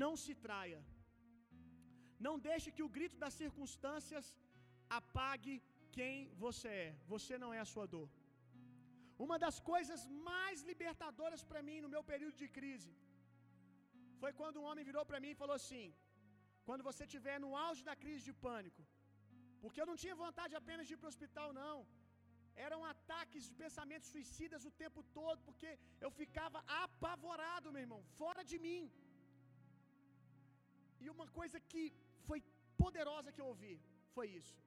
[0.03, 0.81] não se traia.
[2.27, 4.25] Não deixe que o grito das circunstâncias
[4.99, 5.53] apague
[5.97, 6.95] quem você é.
[7.13, 8.09] Você não é a sua dor.
[9.25, 12.91] Uma das coisas mais libertadoras para mim no meu período de crise
[14.21, 15.85] foi quando um homem virou para mim e falou assim:
[16.67, 18.83] quando você estiver no auge da crise de pânico,
[19.61, 21.77] porque eu não tinha vontade apenas de ir para o hospital, não.
[22.67, 25.69] Eram ataques de pensamentos suicidas o tempo todo, porque
[26.05, 28.83] eu ficava apavorado, meu irmão, fora de mim.
[31.03, 31.83] E uma coisa que
[32.27, 32.39] foi
[32.83, 33.75] poderosa que eu ouvi
[34.15, 34.57] foi isso.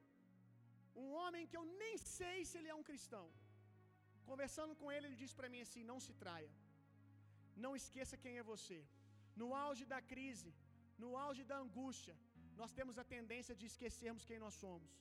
[1.03, 3.25] Um homem que eu nem sei se ele é um cristão.
[4.31, 6.51] Conversando com ele, ele disse para mim assim: Não se traia.
[7.63, 8.79] Não esqueça quem é você.
[9.41, 10.51] No auge da crise,
[11.03, 12.15] no auge da angústia,
[12.61, 14.91] nós temos a tendência de esquecermos quem nós somos.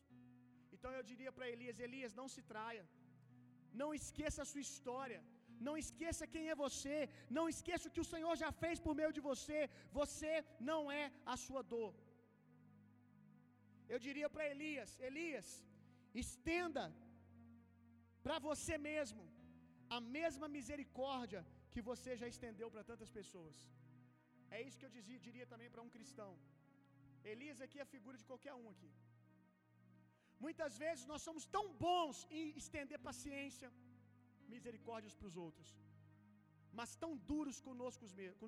[0.75, 2.85] Então eu diria para Elias: Elias, não se traia.
[3.83, 5.21] Não esqueça a sua história.
[5.67, 6.97] Não esqueça quem é você.
[7.39, 9.59] Não esqueça o que o Senhor já fez por meio de você.
[10.01, 10.33] Você
[10.71, 11.05] não é
[11.35, 11.93] a sua dor.
[13.93, 15.49] Eu diria para Elias: Elias,
[16.25, 16.85] estenda
[18.27, 19.23] para você mesmo
[19.97, 21.41] a mesma misericórdia
[21.73, 23.57] que você já estendeu para tantas pessoas.
[24.57, 26.33] É isso que eu dizia, diria também para um cristão.
[27.33, 28.91] Elias aqui é a figura de qualquer um aqui.
[30.45, 33.69] Muitas vezes nós somos tão bons em estender paciência,
[34.55, 35.69] misericórdias para os outros,
[36.79, 38.41] mas tão duros conosco mesmos.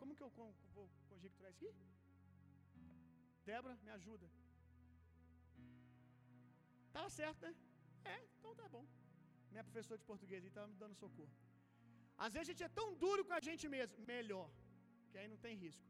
[0.00, 0.32] Como que eu
[0.76, 1.72] vou conjecturar isso aqui?
[3.50, 4.26] Débora, me ajuda.
[6.88, 7.52] Estava certo, né?
[8.14, 8.84] É, então tá bom.
[9.52, 11.34] Minha professora de português estava me dando socorro.
[12.24, 13.96] Às vezes a gente é tão duro com a gente mesmo.
[14.14, 14.48] Melhor,
[15.10, 15.88] que aí não tem risco.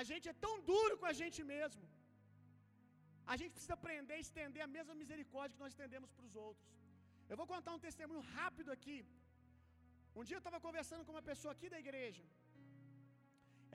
[0.00, 1.84] A gente é tão duro com a gente mesmo.
[3.32, 6.70] A gente precisa aprender a estender a mesma misericórdia que nós estendemos para os outros.
[7.30, 8.96] Eu vou contar um testemunho rápido aqui.
[10.16, 12.24] Um dia eu estava conversando com uma pessoa aqui da igreja.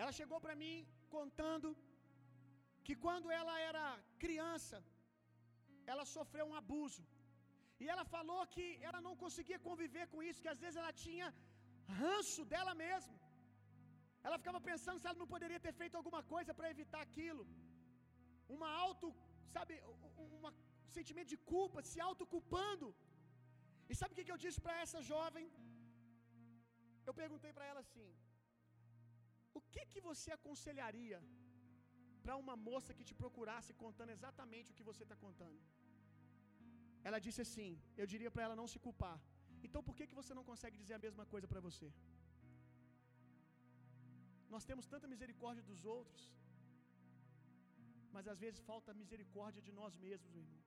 [0.02, 0.76] Ela chegou para mim
[1.16, 1.70] contando
[2.86, 3.86] que quando ela era
[4.24, 4.78] criança,
[5.92, 7.04] ela sofreu um abuso.
[7.82, 11.28] E ela falou que ela não conseguia conviver com isso, que às vezes ela tinha
[12.04, 13.18] ranço dela mesma.
[14.26, 17.44] Ela ficava pensando se ela não poderia ter feito alguma coisa para evitar aquilo.
[18.56, 19.08] Uma auto,
[19.56, 19.74] sabe,
[20.24, 20.42] um
[20.98, 22.88] sentimento de culpa, se autoculpando.
[23.90, 25.46] E sabe o que, eu disse para essa jovem?
[27.08, 28.10] Eu perguntei para ela assim:
[29.58, 31.20] O que que você aconselharia
[32.24, 35.60] para uma moça que te procurasse contando exatamente o que você está contando?
[37.10, 37.70] Ela disse assim:
[38.02, 39.18] Eu diria para ela não se culpar.
[39.68, 41.88] Então por que que você não consegue dizer a mesma coisa para você?
[44.54, 46.24] Nós temos tanta misericórdia dos outros,
[48.16, 50.64] mas às vezes falta misericórdia de nós mesmos, meu irmão.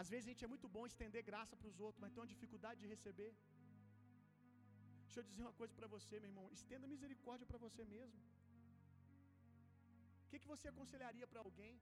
[0.00, 2.32] Às vezes a gente é muito bom estender graça para os outros, mas tem uma
[2.34, 3.30] dificuldade de receber.
[5.04, 6.46] Deixa eu dizer uma coisa para você, meu irmão.
[6.58, 8.20] Estenda misericórdia para você mesmo.
[10.24, 11.74] O que, que você aconselharia para alguém?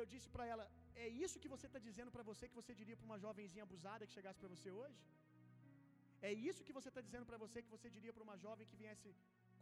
[0.00, 0.64] Eu disse para ela:
[1.04, 4.06] É isso que você está dizendo para você que você diria para uma jovenzinha abusada
[4.06, 5.00] que chegasse para você hoje?
[6.28, 8.80] É isso que você está dizendo para você que você diria para uma jovem que
[8.84, 9.10] viesse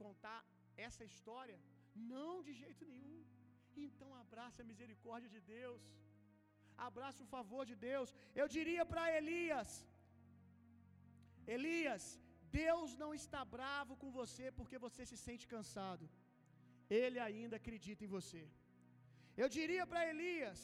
[0.02, 0.38] contar
[0.86, 1.58] essa história?
[2.14, 3.20] Não, de jeito nenhum.
[3.86, 5.82] Então abraça a misericórdia de Deus.
[6.88, 8.08] Abraça o favor de Deus.
[8.40, 9.70] Eu diria para Elias:
[11.56, 12.04] Elias,
[12.62, 16.06] Deus não está bravo com você porque você se sente cansado.
[17.02, 18.42] Ele ainda acredita em você.
[19.42, 20.60] Eu diria para Elias: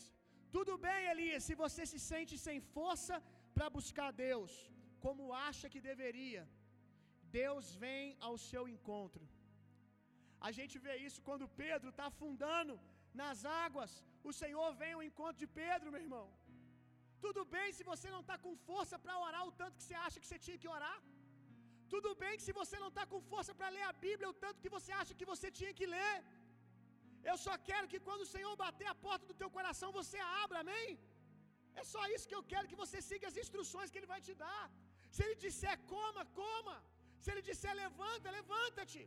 [0.56, 3.16] Tudo bem, Elias, se você se sente sem força
[3.56, 4.52] para buscar Deus,
[5.04, 6.42] como acha que deveria,
[7.40, 9.24] Deus vem ao seu encontro.
[10.48, 12.74] A gente vê isso quando Pedro está afundando
[13.20, 13.92] nas águas,
[14.30, 16.26] o Senhor vem ao encontro de Pedro, meu irmão.
[17.24, 20.20] Tudo bem se você não está com força para orar o tanto que você acha
[20.20, 20.98] que você tinha que orar.
[21.92, 24.74] Tudo bem se você não está com força para ler a Bíblia o tanto que
[24.76, 26.14] você acha que você tinha que ler.
[27.30, 30.58] Eu só quero que quando o Senhor bater a porta do teu coração, você abra,
[30.64, 30.88] amém?
[31.80, 34.34] É só isso que eu quero, que você siga as instruções que Ele vai te
[34.44, 34.64] dar.
[35.14, 36.76] Se Ele disser coma, coma.
[37.22, 39.02] Se Ele disser levanta, levanta-te.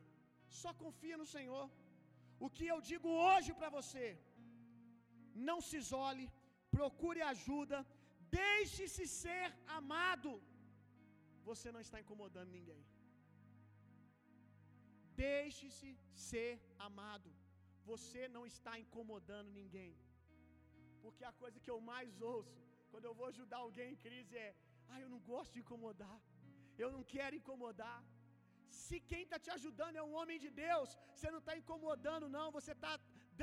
[0.61, 1.65] Só confia no Senhor.
[2.45, 4.05] O que eu digo hoje para você,
[5.49, 6.25] não se isole,
[6.77, 7.77] procure ajuda,
[8.39, 9.47] deixe-se ser
[9.77, 10.31] amado.
[11.49, 12.83] Você não está incomodando ninguém.
[15.25, 15.89] Deixe-se
[16.29, 16.51] ser
[16.87, 17.29] amado.
[17.91, 19.93] Você não está incomodando ninguém.
[21.03, 22.59] Porque a coisa que eu mais ouço
[22.91, 24.49] quando eu vou ajudar alguém em crise é:
[24.91, 26.17] ah, eu não gosto de incomodar,
[26.83, 27.99] eu não quero incomodar.
[28.83, 32.47] Se quem está te ajudando é um homem de Deus, você não está incomodando, não,
[32.57, 32.93] você está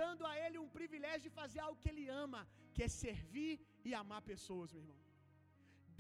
[0.01, 2.41] dando a ele um privilégio de fazer algo que ele ama,
[2.75, 3.55] que é servir
[3.89, 5.01] e amar pessoas, meu irmão.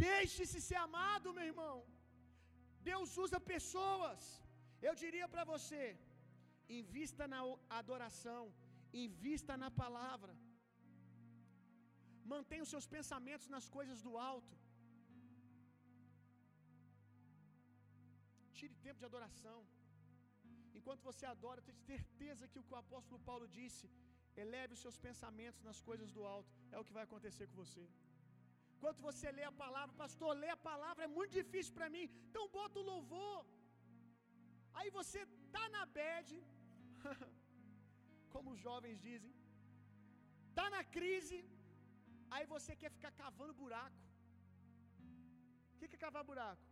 [0.08, 1.76] Deixe-se ser amado, meu irmão.
[2.90, 4.20] Deus usa pessoas.
[4.88, 5.82] Eu diria para você:
[6.68, 7.40] invista na
[7.80, 8.42] adoração,
[8.92, 10.34] invista na palavra.
[12.34, 14.54] Mantenha os seus pensamentos nas coisas do alto.
[18.58, 19.58] Tire tempo de adoração.
[20.78, 23.86] Enquanto você adora, eu tenho certeza que o que o apóstolo Paulo disse,
[24.44, 27.84] eleve os seus pensamentos nas coisas do alto, é o que vai acontecer com você.
[28.82, 32.44] Enquanto você lê a palavra, pastor, lê a palavra é muito difícil para mim, então
[32.58, 33.40] bota o louvor.
[34.78, 35.20] Aí você
[35.54, 36.30] tá na bed,
[38.34, 39.32] como os jovens dizem,
[40.58, 41.38] tá na crise,
[42.34, 44.00] aí você quer ficar cavando buraco.
[45.72, 46.66] O que, que é cavar buraco?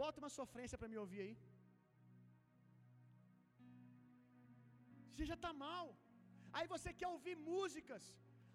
[0.00, 1.36] Bota uma sofrência para me ouvir aí.
[5.10, 5.86] Você já está mal.
[6.56, 8.04] Aí você quer ouvir músicas.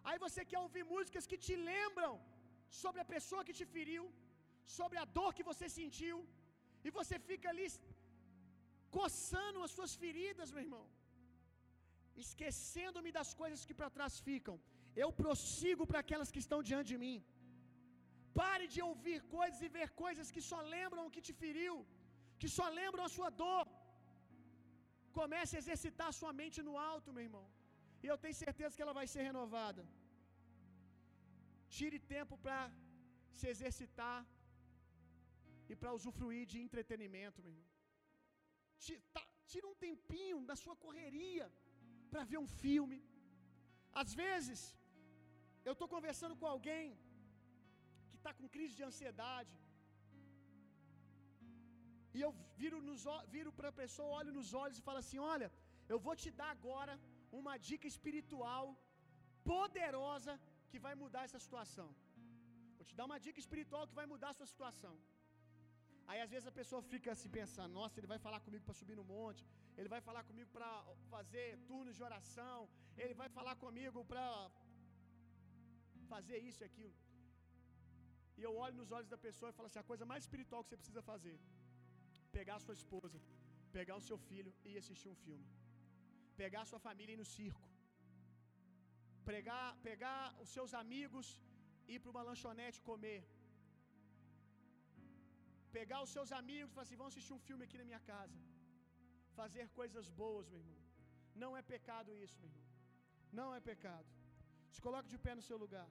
[0.08, 2.14] Aí você quer ouvir músicas que te lembram
[2.82, 4.06] sobre a pessoa que te feriu.
[4.78, 6.18] sobre a dor que você sentiu,
[6.86, 7.68] e você fica ali
[8.98, 10.86] coçando as suas feridas, meu irmão,
[12.24, 14.56] esquecendo-me das coisas que para trás ficam.
[15.04, 17.18] Eu prossigo para aquelas que estão diante de mim.
[18.42, 21.76] Pare de ouvir coisas e ver coisas que só lembram o que te feriu,
[22.42, 23.66] que só lembram a sua dor.
[25.20, 27.46] Comece a exercitar a sua mente no alto, meu irmão.
[28.04, 29.84] E eu tenho certeza que ela vai ser renovada.
[31.78, 32.62] Tire tempo para
[33.40, 34.20] se exercitar
[35.72, 37.73] e para usufruir de entretenimento, meu irmão.
[39.16, 41.46] Tá, tira um tempinho da sua correria
[42.12, 43.00] para ver um filme.
[44.02, 44.62] Às vezes,
[45.68, 46.88] eu estou conversando com alguém
[48.10, 49.56] que está com crise de ansiedade.
[52.16, 52.32] E eu
[52.62, 52.80] viro,
[53.36, 55.50] viro para a pessoa, olho nos olhos e falo assim: Olha,
[55.94, 56.96] eu vou te dar agora
[57.42, 58.66] uma dica espiritual
[59.52, 60.34] poderosa
[60.70, 61.90] que vai mudar essa situação.
[62.78, 64.94] Vou te dar uma dica espiritual que vai mudar a sua situação.
[66.10, 68.98] Aí às vezes a pessoa fica se pensando: Nossa, ele vai falar comigo para subir
[69.02, 69.44] no monte,
[69.78, 70.70] ele vai falar comigo para
[71.14, 72.60] fazer turnos de oração,
[73.04, 74.26] ele vai falar comigo para
[76.14, 76.96] fazer isso e aquilo.
[78.40, 80.70] E eu olho nos olhos da pessoa e falo assim: a coisa mais espiritual que
[80.72, 81.38] você precisa fazer
[82.38, 83.18] pegar a sua esposa,
[83.78, 85.46] pegar o seu filho e ir assistir um filme.
[86.42, 87.68] Pegar a sua família e ir no circo.
[89.32, 91.28] Pegar, pegar os seus amigos
[91.88, 93.22] e ir para uma lanchonete comer.
[95.78, 98.40] Pegar os seus amigos e falar assim: vamos assistir um filme aqui na minha casa.
[99.40, 100.82] Fazer coisas boas, meu irmão.
[101.44, 102.70] Não é pecado isso, meu irmão.
[103.40, 104.10] Não é pecado.
[104.74, 105.90] Se coloque de pé no seu lugar.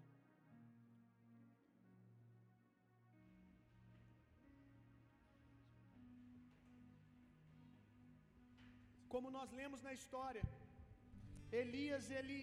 [9.13, 10.45] Como nós lemos na história,
[11.61, 12.39] Elias ele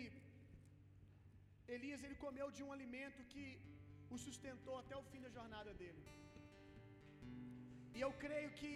[1.76, 3.46] Elias ele comeu de um alimento que
[4.14, 6.04] o sustentou até o fim da jornada dele.
[8.00, 8.74] E eu creio que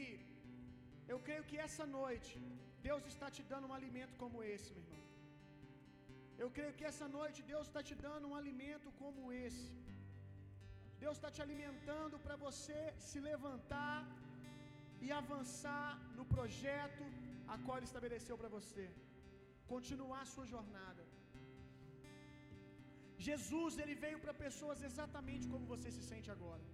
[1.13, 2.34] eu creio que essa noite
[2.88, 5.03] Deus está te dando um alimento como esse, meu irmão.
[6.43, 9.69] Eu creio que essa noite Deus está te dando um alimento como esse.
[11.03, 13.99] Deus está te alimentando para você se levantar
[15.05, 17.05] e avançar no projeto
[17.53, 18.86] a qual Ele estabeleceu para você.
[19.74, 21.03] Continuar a sua jornada.
[23.30, 26.65] Jesus, Ele veio para pessoas exatamente como você se sente agora.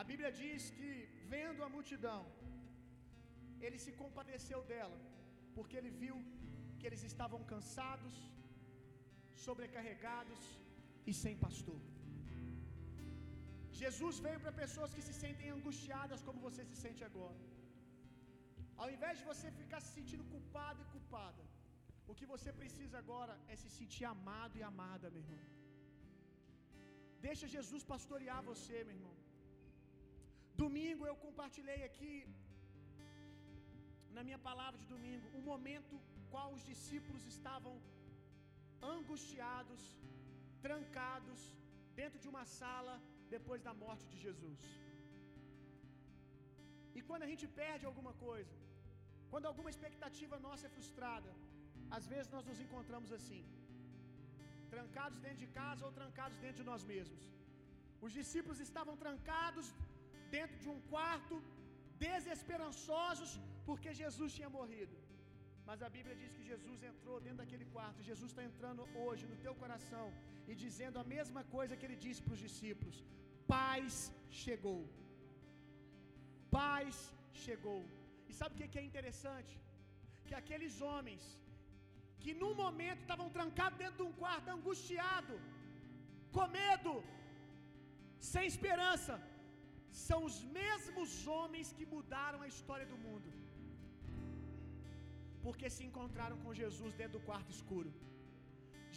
[0.00, 0.90] A Bíblia diz que,
[1.34, 2.22] vendo a multidão,
[3.66, 4.98] Ele se compadeceu dela,
[5.56, 6.16] porque Ele viu
[6.78, 8.14] que eles estavam cansados,
[9.44, 10.42] sobrecarregados
[11.10, 11.80] e sem pastor.
[13.82, 17.40] Jesus veio para pessoas que se sentem angustiadas como você se sente agora.
[18.82, 21.44] Ao invés de você ficar se sentindo culpado e culpada,
[22.10, 25.44] o que você precisa agora é se sentir amado e amada, meu irmão.
[27.28, 29.16] Deixa Jesus pastorear você, meu irmão.
[30.62, 32.14] Domingo eu compartilhei aqui
[34.16, 35.94] na minha palavra de domingo um momento
[36.32, 37.74] qual os discípulos estavam
[38.94, 39.82] angustiados,
[40.66, 41.40] trancados
[42.00, 42.94] dentro de uma sala
[43.34, 44.62] depois da morte de Jesus.
[46.96, 48.54] E quando a gente perde alguma coisa,
[49.30, 51.30] quando alguma expectativa nossa é frustrada,
[51.96, 53.42] às vezes nós nos encontramos assim,
[54.74, 57.24] trancados dentro de casa ou trancados dentro de nós mesmos.
[58.06, 59.66] Os discípulos estavam trancados
[60.36, 61.34] dentro de um quarto,
[62.04, 63.32] desesperançosos,
[63.68, 64.96] porque Jesus tinha morrido.
[65.68, 68.06] Mas a Bíblia diz que Jesus entrou dentro daquele quarto.
[68.10, 70.06] Jesus está entrando hoje no teu coração
[70.50, 72.98] e dizendo a mesma coisa que ele disse para os discípulos:
[73.54, 73.94] Paz
[74.42, 74.80] chegou.
[76.58, 76.94] Paz
[77.44, 77.80] chegou.
[78.28, 79.54] E sabe o que é interessante?
[80.28, 81.24] Que aqueles homens
[82.22, 85.34] que num momento estavam trancados dentro de um quarto, angustiado,
[86.36, 86.92] com medo,
[88.32, 89.14] sem esperança,
[90.04, 93.28] são os mesmos homens que mudaram a história do mundo.
[95.44, 97.90] Porque se encontraram com Jesus dentro do quarto escuro.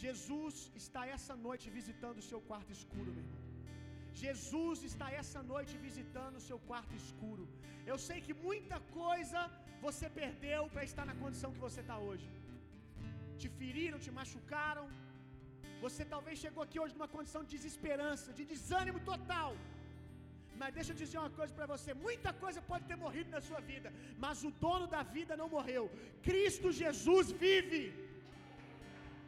[0.04, 3.40] Jesus está essa noite visitando o seu quarto escuro, meu irmão.
[4.24, 7.44] Jesus está essa noite visitando o seu quarto escuro.
[7.90, 9.40] Eu sei que muita coisa
[9.86, 12.28] você perdeu para estar na condição que você está hoje.
[13.40, 14.86] Te feriram, te machucaram.
[15.84, 19.52] Você talvez chegou aqui hoje numa condição de desesperança, de desânimo total.
[20.60, 23.60] Mas deixa eu dizer uma coisa para você: muita coisa pode ter morrido na sua
[23.72, 23.88] vida,
[24.24, 25.84] mas o dono da vida não morreu.
[26.28, 27.82] Cristo Jesus vive.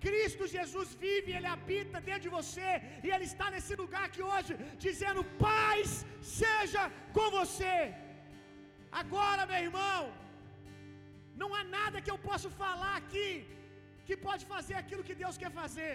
[0.05, 2.71] Cristo Jesus vive, Ele habita dentro de você,
[3.05, 4.55] e Ele está nesse lugar aqui hoje,
[4.87, 5.91] dizendo: Paz
[6.41, 6.85] seja
[7.17, 7.77] com você.
[9.03, 10.01] Agora, meu irmão,
[11.43, 13.31] não há nada que eu possa falar aqui
[14.07, 15.93] que pode fazer aquilo que Deus quer fazer.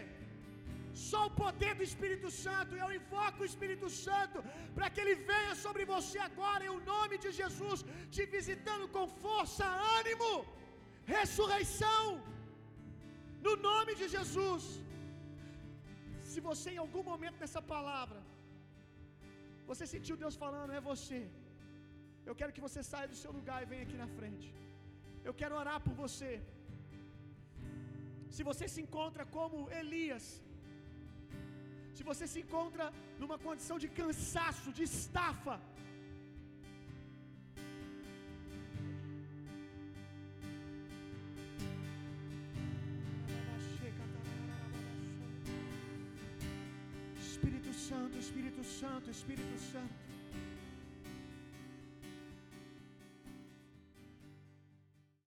[1.09, 2.79] Só o poder do Espírito Santo.
[2.83, 4.39] Eu invoco o Espírito Santo
[4.75, 7.81] para que ele venha sobre você agora em o nome de Jesus,
[8.15, 9.65] te visitando com força,
[9.99, 10.31] ânimo,
[11.15, 12.05] ressurreição.
[13.47, 14.65] No nome de Jesus.
[16.31, 18.19] Se você em algum momento dessa palavra
[19.69, 21.19] você sentiu Deus falando, é você.
[22.29, 24.47] Eu quero que você saia do seu lugar e venha aqui na frente.
[25.27, 26.31] Eu quero orar por você.
[28.35, 30.25] Se você se encontra como Elias,
[31.97, 32.85] se você se encontra
[33.21, 35.55] numa condição de cansaço, de estafa,
[47.29, 50.06] Espírito Santo, Espírito Santo, Espírito Santo.